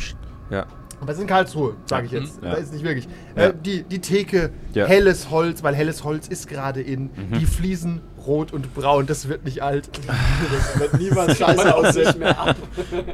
Ja. 0.50 0.66
Aber 1.00 1.10
es 1.10 1.16
ist 1.16 1.22
in 1.22 1.28
Karlsruhe, 1.28 1.74
sage 1.86 2.06
ich 2.06 2.12
jetzt. 2.12 2.40
Ja. 2.42 2.50
Da 2.52 2.56
ist 2.58 2.72
nicht 2.72 2.84
wirklich. 2.84 3.08
Ja. 3.36 3.46
Äh, 3.48 3.54
die, 3.64 3.82
die 3.82 3.98
Theke, 4.00 4.50
Ja. 4.72 4.86
helles 4.86 5.30
Holz, 5.30 5.62
weil 5.64 5.74
helles 5.74 6.04
Holz 6.04 6.28
ist 6.28 6.48
gerade 6.48 6.80
in. 6.80 7.10
Die 7.40 7.44
Fliesen 7.46 8.02
rot 8.24 8.52
und 8.52 8.72
braun, 8.72 9.06
das 9.06 9.26
wird 9.28 9.44
nicht 9.44 9.64
alt. 9.64 9.90
Das 10.06 10.78
wird 10.78 11.00
niemals 11.00 11.38
scheiße 11.38 11.74
aussehen. 11.74 12.18
mehr 12.20 12.38
ab. 12.38 12.56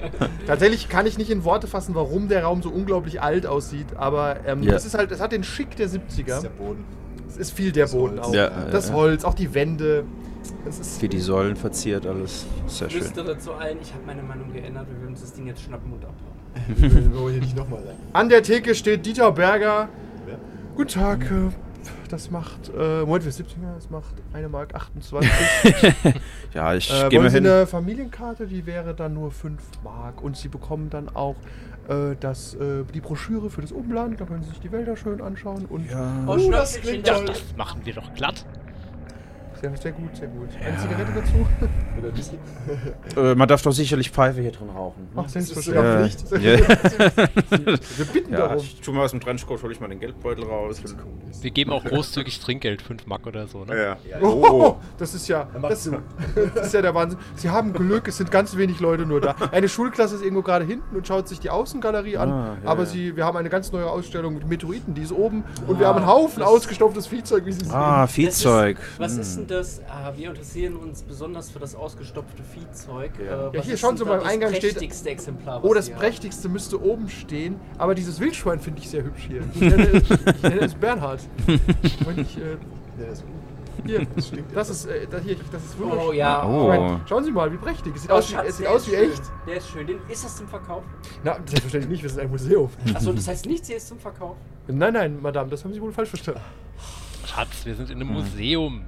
Tatsächlich 0.46 0.90
kann 0.90 1.06
ich 1.06 1.16
nicht 1.16 1.30
in 1.30 1.44
Worte 1.44 1.66
fassen, 1.66 1.94
warum 1.94 2.28
der 2.28 2.44
Raum 2.44 2.62
so 2.62 2.68
unglaublich 2.68 3.22
alt 3.22 3.46
aussieht, 3.46 3.86
aber 3.96 4.40
ähm, 4.46 4.62
Ja. 4.62 4.74
es 4.74 4.84
ist 4.84 4.94
halt, 4.96 5.10
es 5.10 5.20
hat 5.20 5.32
den 5.32 5.42
Schick 5.44 5.76
der 5.76 5.86
Das 5.86 5.94
ist 5.94 6.02
70er. 6.18 6.42
der 6.42 6.48
Boden. 6.50 6.84
Es 7.26 7.36
ist 7.38 7.52
viel 7.52 7.72
der 7.72 7.84
Das 7.84 7.92
Boden 7.92 8.18
Holz. 8.18 8.26
auch. 8.28 8.34
Ja, 8.34 8.50
das 8.70 8.88
ja, 8.90 8.94
Holz, 8.94 9.24
auch 9.24 9.34
die 9.34 9.54
Wände. 9.54 10.04
Wie 11.00 11.08
die 11.08 11.20
Säulen 11.20 11.56
verziert, 11.56 12.06
alles. 12.06 12.46
Sehr 12.66 12.86
Ich 12.88 12.92
schön. 12.94 13.02
flüstere 13.02 13.38
zu 13.38 13.52
allen, 13.54 13.78
ich 13.80 13.92
habe 13.92 14.04
meine 14.06 14.22
Meinung 14.22 14.52
geändert, 14.52 14.86
wir 14.88 14.96
würden 15.00 15.10
uns 15.12 15.20
das 15.20 15.32
Ding 15.32 15.46
jetzt 15.46 15.62
schnappen 15.62 15.92
und 15.92 16.04
abhauen. 16.04 16.36
Wir 17.12 17.18
wollen 17.20 17.32
hier 17.34 17.42
nicht 17.42 17.56
nochmal 17.56 17.82
sein. 17.84 17.96
An 18.12 18.28
der 18.28 18.42
Theke 18.42 18.74
steht 18.74 19.06
Dieter 19.06 19.30
Berger. 19.32 19.88
Wer? 20.26 20.38
Guten 20.76 20.88
Tag, 20.90 21.22
äh, 21.30 21.50
das 22.08 22.30
macht, 22.30 22.70
äh, 22.76 23.00
Moment, 23.00 23.24
wir 23.24 23.32
sind 23.32 23.48
70er, 23.48 23.74
das 23.76 23.90
macht 23.90 24.14
1 24.32 24.50
Mark 24.50 24.74
28. 24.74 25.30
Ja, 26.54 26.74
ich 26.74 26.90
äh, 26.90 27.08
gehe 27.08 27.18
mal 27.18 27.24
wollen 27.24 27.30
Sie 27.30 27.36
hin. 27.38 27.46
eine 27.46 27.66
Familienkarte, 27.66 28.46
die 28.46 28.64
wäre 28.66 28.94
dann 28.94 29.14
nur 29.14 29.30
5 29.30 29.60
Mark. 29.84 30.22
Und 30.22 30.36
Sie 30.36 30.48
bekommen 30.48 30.88
dann 30.90 31.08
auch 31.10 31.36
äh, 31.88 32.16
das, 32.18 32.54
äh, 32.54 32.84
die 32.94 33.00
Broschüre 33.00 33.50
für 33.50 33.60
das 33.60 33.70
Umland, 33.72 34.20
da 34.20 34.24
können 34.24 34.42
Sie 34.42 34.50
sich 34.50 34.60
die 34.60 34.72
Wälder 34.72 34.96
schön 34.96 35.20
anschauen. 35.20 35.66
Und 35.66 35.88
Ja. 35.90 36.10
Oh, 36.26 36.36
das 36.50 36.72
Schnäppchen, 36.72 36.82
klingt 36.82 37.06
ja, 37.06 37.14
toll. 37.14 37.26
Das 37.26 37.42
machen 37.56 37.80
wir 37.84 37.94
doch 37.94 38.12
glatt. 38.14 38.44
Sehr, 39.60 39.76
sehr 39.76 39.92
gut, 39.92 40.16
sehr 40.16 40.28
gut. 40.28 40.48
Eine 40.64 40.76
Zigarette 40.78 41.12
dazu? 41.14 41.46
Oder 41.98 42.16
Whisky. 42.16 42.38
Äh, 43.16 43.34
man 43.34 43.48
darf 43.48 43.62
doch 43.62 43.72
sicherlich 43.72 44.10
Pfeife 44.10 44.40
hier 44.40 44.52
drin 44.52 44.68
rauchen. 44.70 45.02
ne? 45.02 45.08
Ach, 45.16 45.26
ist 45.26 45.32
selbstverständlich. 45.32 46.16
sogar 46.18 46.40
Ja. 46.40 46.58
Wir 47.96 48.04
bitten 48.12 48.32
Ja, 48.32 48.38
darum. 48.38 48.56
ich 48.58 48.80
tu 48.80 48.92
mal 48.92 49.04
aus 49.04 49.10
dem 49.10 49.20
Trenchcoat, 49.20 49.62
hol 49.62 49.72
ich 49.72 49.80
mal 49.80 49.88
den 49.88 50.00
Geldbeutel 50.00 50.44
raus. 50.44 50.80
Wir 51.40 51.50
geben 51.50 51.72
auch 51.72 51.84
großzügig 51.84 52.40
Trinkgeld, 52.40 52.82
5 52.82 53.06
Mark 53.06 53.26
oder 53.26 53.46
so, 53.46 53.64
ne? 53.64 53.96
Ja. 54.10 54.20
Oh, 54.22 54.76
das 54.98 55.14
ist 55.14 55.28
ja, 55.28 55.48
das, 55.62 55.90
das 56.54 56.66
ist 56.66 56.74
ja 56.74 56.82
der 56.82 56.94
Wahnsinn. 56.94 57.18
Sie 57.36 57.50
haben 57.50 57.72
Glück, 57.72 58.08
es 58.08 58.16
sind 58.18 58.30
ganz 58.30 58.56
wenig 58.56 58.80
Leute 58.80 59.06
nur 59.06 59.20
da. 59.20 59.34
Eine 59.52 59.68
Schulklasse 59.68 60.16
ist 60.16 60.22
irgendwo 60.22 60.42
gerade 60.42 60.64
hinten 60.64 60.96
und 60.96 61.06
schaut 61.06 61.28
sich 61.28 61.40
die 61.40 61.50
Außengalerie 61.50 62.16
an. 62.18 62.30
Ah, 62.30 62.56
ja, 62.62 62.70
aber 62.70 62.80
ja. 62.84 62.86
Sie, 62.86 63.16
wir 63.16 63.24
haben 63.24 63.36
eine 63.36 63.48
ganz 63.48 63.72
neue 63.72 63.86
Ausstellung 63.86 64.34
mit 64.34 64.46
Meteoriten, 64.46 64.94
die 64.94 65.02
ist 65.02 65.12
oben. 65.12 65.44
Und 65.66 65.78
wir 65.80 65.86
haben 65.88 65.98
einen 65.98 66.06
Haufen 66.06 66.42
ausgestopftes 66.42 67.06
Viehzeug, 67.08 67.44
wie 67.46 67.52
Sie 67.52 67.64
sehen. 67.64 67.72
Ah, 67.74 68.06
Viehzeug. 68.06 68.78
Ist, 68.78 68.98
was 69.00 69.16
ist 69.16 69.36
denn 69.36 69.47
das? 69.50 69.80
Ah, 69.88 70.12
wir 70.16 70.28
interessieren 70.30 70.76
uns 70.76 71.02
besonders 71.02 71.50
für 71.50 71.58
das 71.58 71.74
ausgestopfte 71.74 72.42
Viehzeug. 72.42 73.12
Ja. 73.18 73.48
Äh, 73.50 73.56
Ja, 73.56 73.62
hier, 73.62 73.74
ist 73.74 73.80
schauen 73.80 73.90
denn 73.96 73.98
Sie 73.98 74.04
da 74.04 74.10
mal, 74.10 74.20
am 74.20 74.26
Eingang 74.26 74.50
das 74.50 74.58
steht- 74.58 74.72
prächtigste 74.74 75.10
Exemplar, 75.10 75.64
Oh, 75.64 75.74
das 75.74 75.86
Sie 75.86 75.92
haben? 75.94 76.00
prächtigste 76.00 76.48
müsste 76.48 76.82
oben 76.82 77.08
stehen, 77.08 77.56
aber 77.78 77.94
dieses 77.94 78.20
Wildschwein 78.20 78.60
finde 78.60 78.80
ich 78.80 78.88
sehr 78.90 79.02
hübsch 79.04 79.24
hier. 79.28 79.42
Ich 79.54 79.60
nenne 79.60 79.84
es, 79.88 80.10
ich 80.10 80.42
nenne 80.42 80.60
es 80.60 80.74
Bernhard. 80.74 81.20
Ich, 81.82 82.00
äh, 82.38 82.56
Ja, 83.00 83.06
das 83.06 83.18
ist 83.18 83.24
gut. 83.24 83.84
hier, 83.86 84.06
das 84.54 84.70
ist, 84.70 84.86
äh, 84.86 85.06
hier, 85.24 85.36
das 85.52 85.64
ist 85.64 85.78
wunderschön. 85.78 86.08
Oh 86.08 86.12
ja. 86.12 86.46
Oh. 86.46 86.96
Ich 87.02 87.08
Schauen 87.08 87.24
Sie 87.24 87.30
mal, 87.30 87.52
wie 87.52 87.56
prächtig. 87.56 87.94
Es 87.94 88.02
sieht 88.02 88.10
Oh, 88.10 88.14
aus, 88.14 88.28
wie, 88.28 88.34
Schatz, 88.34 88.48
es 88.48 88.56
sieht 88.58 88.66
aus 88.66 88.82
ist 88.82 88.92
wie 88.92 88.96
schön. 88.96 89.10
echt. 89.12 89.22
Der 89.46 89.56
ist 89.56 89.68
schön. 89.70 89.86
Den, 89.86 89.98
ist 90.08 90.24
das 90.24 90.36
zum 90.36 90.48
Verkauf? 90.48 90.82
Na, 91.24 91.34
selbstverständlich 91.46 91.90
nicht, 91.90 92.02
wir 92.02 92.10
sind 92.10 92.20
ein 92.22 92.30
Museum. 92.30 92.68
Achso, 92.94 93.12
das 93.12 93.28
heißt 93.28 93.46
nicht, 93.46 93.64
sie 93.64 93.74
ist 93.74 93.86
zum 93.88 93.98
Verkauf. 93.98 94.36
Nein, 94.66 94.92
nein, 94.92 95.18
Madame, 95.22 95.48
das 95.50 95.64
haben 95.64 95.72
Sie 95.72 95.80
wohl 95.80 95.92
falsch 95.92 96.08
verstanden. 96.10 96.40
Schatz, 97.26 97.64
wir 97.64 97.74
sind 97.74 97.90
in 97.90 98.00
einem 98.00 98.12
Museum. 98.12 98.82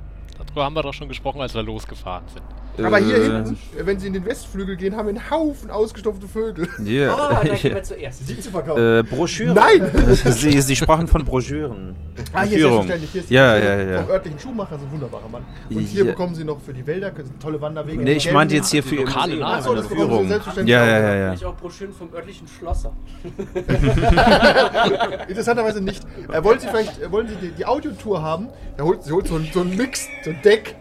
Darüber 0.47 0.65
haben 0.65 0.75
wir 0.75 0.83
doch 0.83 0.95
schon 0.95 1.09
gesprochen, 1.09 1.41
als 1.41 1.55
wir 1.55 1.63
losgefahren 1.63 2.25
sind. 2.29 2.87
Aber 2.87 2.99
hier 2.99 3.17
Äh, 3.17 3.23
hinten, 3.25 3.59
äh, 3.79 3.85
wenn 3.87 3.99
Sie 3.99 4.07
in 4.07 4.13
den 4.15 4.25
Westflügel 4.25 4.77
gehen, 4.77 4.97
haben 4.97 5.07
wir 5.07 5.11
einen 5.21 5.31
Haufen 5.31 5.71
ausgestopfte 5.71 6.27
Vögel. 6.27 6.67
Ja. 6.85 7.15
Ah, 7.15 7.43
dann 7.45 7.57
gehen 7.57 7.75
wir 7.75 7.83
zuerst. 7.83 8.27
Sie 8.27 8.41
zu 8.41 8.51
verkaufen. 8.51 9.01
äh, 9.01 9.03
Broschüren. 9.03 9.55
Nein! 9.55 9.91
Sie, 10.15 10.61
Sie 10.61 10.77
sprachen 10.77 11.07
von 11.09 11.25
Broschüren. 11.25 11.95
Ah, 12.33 12.43
hier 12.43 12.59
Führung. 12.59 12.87
selbstverständlich. 12.87 13.11
Hier 13.13 13.21
ist 13.23 13.31
Ja, 13.31 13.57
ja, 13.57 13.83
ja. 13.83 14.03
Vom 14.03 14.11
örtlichen 14.11 14.39
Schuhmacher, 14.39 14.79
so 14.79 14.85
ein 14.87 14.93
wunderbarer 14.93 15.29
Mann. 15.29 15.43
Und 15.71 15.79
hier 15.81 16.05
Ja. 16.05 16.11
bekommen 16.13 16.35
Sie 16.35 16.45
noch 16.45 16.61
für 16.61 16.73
die 16.73 16.87
Wälder 16.87 17.13
tolle 17.41 17.61
Wanderwege. 17.61 18.03
Nee, 18.03 18.13
ich 18.15 18.33
meinte 18.33 18.55
jetzt 18.55 18.71
hier 18.71 18.83
für 18.83 18.95
Ihr 18.97 19.07
Lokale. 19.07 19.37
Namen. 19.37 19.55
Achso, 19.55 19.75
das 19.75 19.89
bekommen 19.89 20.07
Sie 20.09 20.13
Führung. 20.15 20.29
selbstverständlich 20.29 20.75
Ja, 20.75 20.83
auch. 20.83 20.87
ja, 20.87 20.99
ja, 21.01 21.15
ja. 21.17 21.33
Ich 21.35 21.45
auch 21.45 21.57
Broschüren 21.57 21.93
vom 21.93 22.13
örtlichen 22.15 22.47
Schlosser. 22.49 22.93
Interessanterweise 25.29 25.81
nicht. 25.81 26.03
Äh, 26.33 26.43
wollen 26.45 26.61
Sie 26.61 26.69
vielleicht 26.69 27.01
äh, 27.01 27.11
wollen 27.11 27.29
Sie 27.29 27.37
die, 27.37 27.51
die 27.53 27.67
Audiotour 27.67 28.23
haben? 28.23 28.49
Da 28.77 28.85
holt, 28.85 29.03
sie 29.05 29.13
holt 29.13 29.27
so 29.27 29.37
ein, 29.37 29.49
so 29.53 29.61
ein 29.61 29.77
Mix, 29.77 30.09
so 30.25 30.31
ein 30.31 30.41
Deck. 30.43 30.77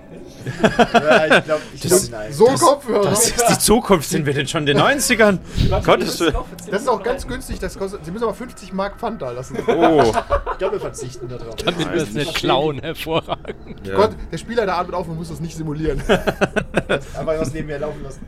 Ja, 0.93 1.37
ich 1.37 1.45
glaube, 1.45 1.61
ich 1.73 1.81
Das- 1.81 2.09
glaub, 2.09 2.19
nein. 2.21 2.33
So 2.33 2.45
Kopfhörer. 2.45 3.09
Das 3.09 3.27
ist 3.27 3.49
die 3.49 3.59
Zukunft. 3.59 4.09
Sind 4.09 4.25
wir 4.25 4.33
denn 4.33 4.47
schon 4.47 4.61
in 4.61 4.77
den 4.77 4.77
90ern? 4.79 5.39
Gottes 5.83 6.19
Willen. 6.19 6.35
Das 6.71 6.81
ist 6.81 6.87
auch 6.87 7.01
ganz 7.03 7.27
günstig. 7.27 7.59
Das 7.59 7.77
kostet, 7.77 8.05
Sie 8.05 8.11
müssen 8.11 8.23
aber 8.23 8.33
50 8.33 8.73
Mark 8.73 8.99
Pfand 8.99 9.21
da 9.21 9.31
lassen. 9.31 9.57
Oh. 9.67 10.13
Ich 10.51 10.57
glaube, 10.57 10.73
wir 10.75 10.79
verzichten 10.81 11.27
darauf. 11.27 11.55
Damit 11.55 11.93
wir 11.93 12.01
es 12.01 12.13
nicht 12.13 12.35
klauen, 12.35 12.79
hervorragend. 12.79 13.85
Ja. 13.87 13.95
Gott, 13.95 14.11
der 14.31 14.37
Spieler, 14.37 14.65
der 14.65 14.77
atmet 14.77 14.95
auf 14.95 15.07
und 15.07 15.15
muss 15.17 15.29
das 15.29 15.39
nicht 15.39 15.55
simulieren. 15.55 16.01
Einfach 16.07 17.39
was 17.39 17.53
nebenher 17.53 17.79
laufen 17.79 18.03
lassen. 18.03 18.21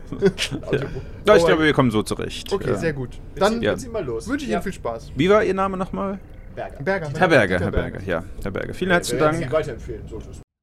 Ja, 1.26 1.36
ich 1.36 1.44
glaube, 1.44 1.64
wir 1.64 1.72
kommen 1.72 1.90
so 1.90 2.02
zurecht. 2.02 2.52
Okay, 2.52 2.70
ja. 2.70 2.76
sehr 2.76 2.92
gut. 2.92 3.10
Dann 3.36 3.60
wünsche 3.60 3.86
ich 4.36 4.48
Ja. 4.48 4.56
Ihnen 4.58 4.62
viel 4.62 4.72
Spaß. 4.72 5.12
Wie 5.16 5.28
war 5.28 5.42
Ihr 5.44 5.54
Name 5.54 5.76
nochmal? 5.76 6.18
Berger. 6.54 6.82
Berger. 6.82 7.08
Herr 7.18 7.28
Berger, 7.28 7.60
Herr 7.60 7.70
Berger, 7.70 8.00
ja. 8.04 8.24
Herr 8.42 8.50
Berger. 8.50 8.74
Vielen 8.74 8.90
herzlichen 8.90 9.20
Dank. 9.20 9.36
Sie 9.38 9.50
weiterempfehlen. 9.50 10.02
So 10.08 10.18
ist 10.18 10.28
es. 10.30 10.41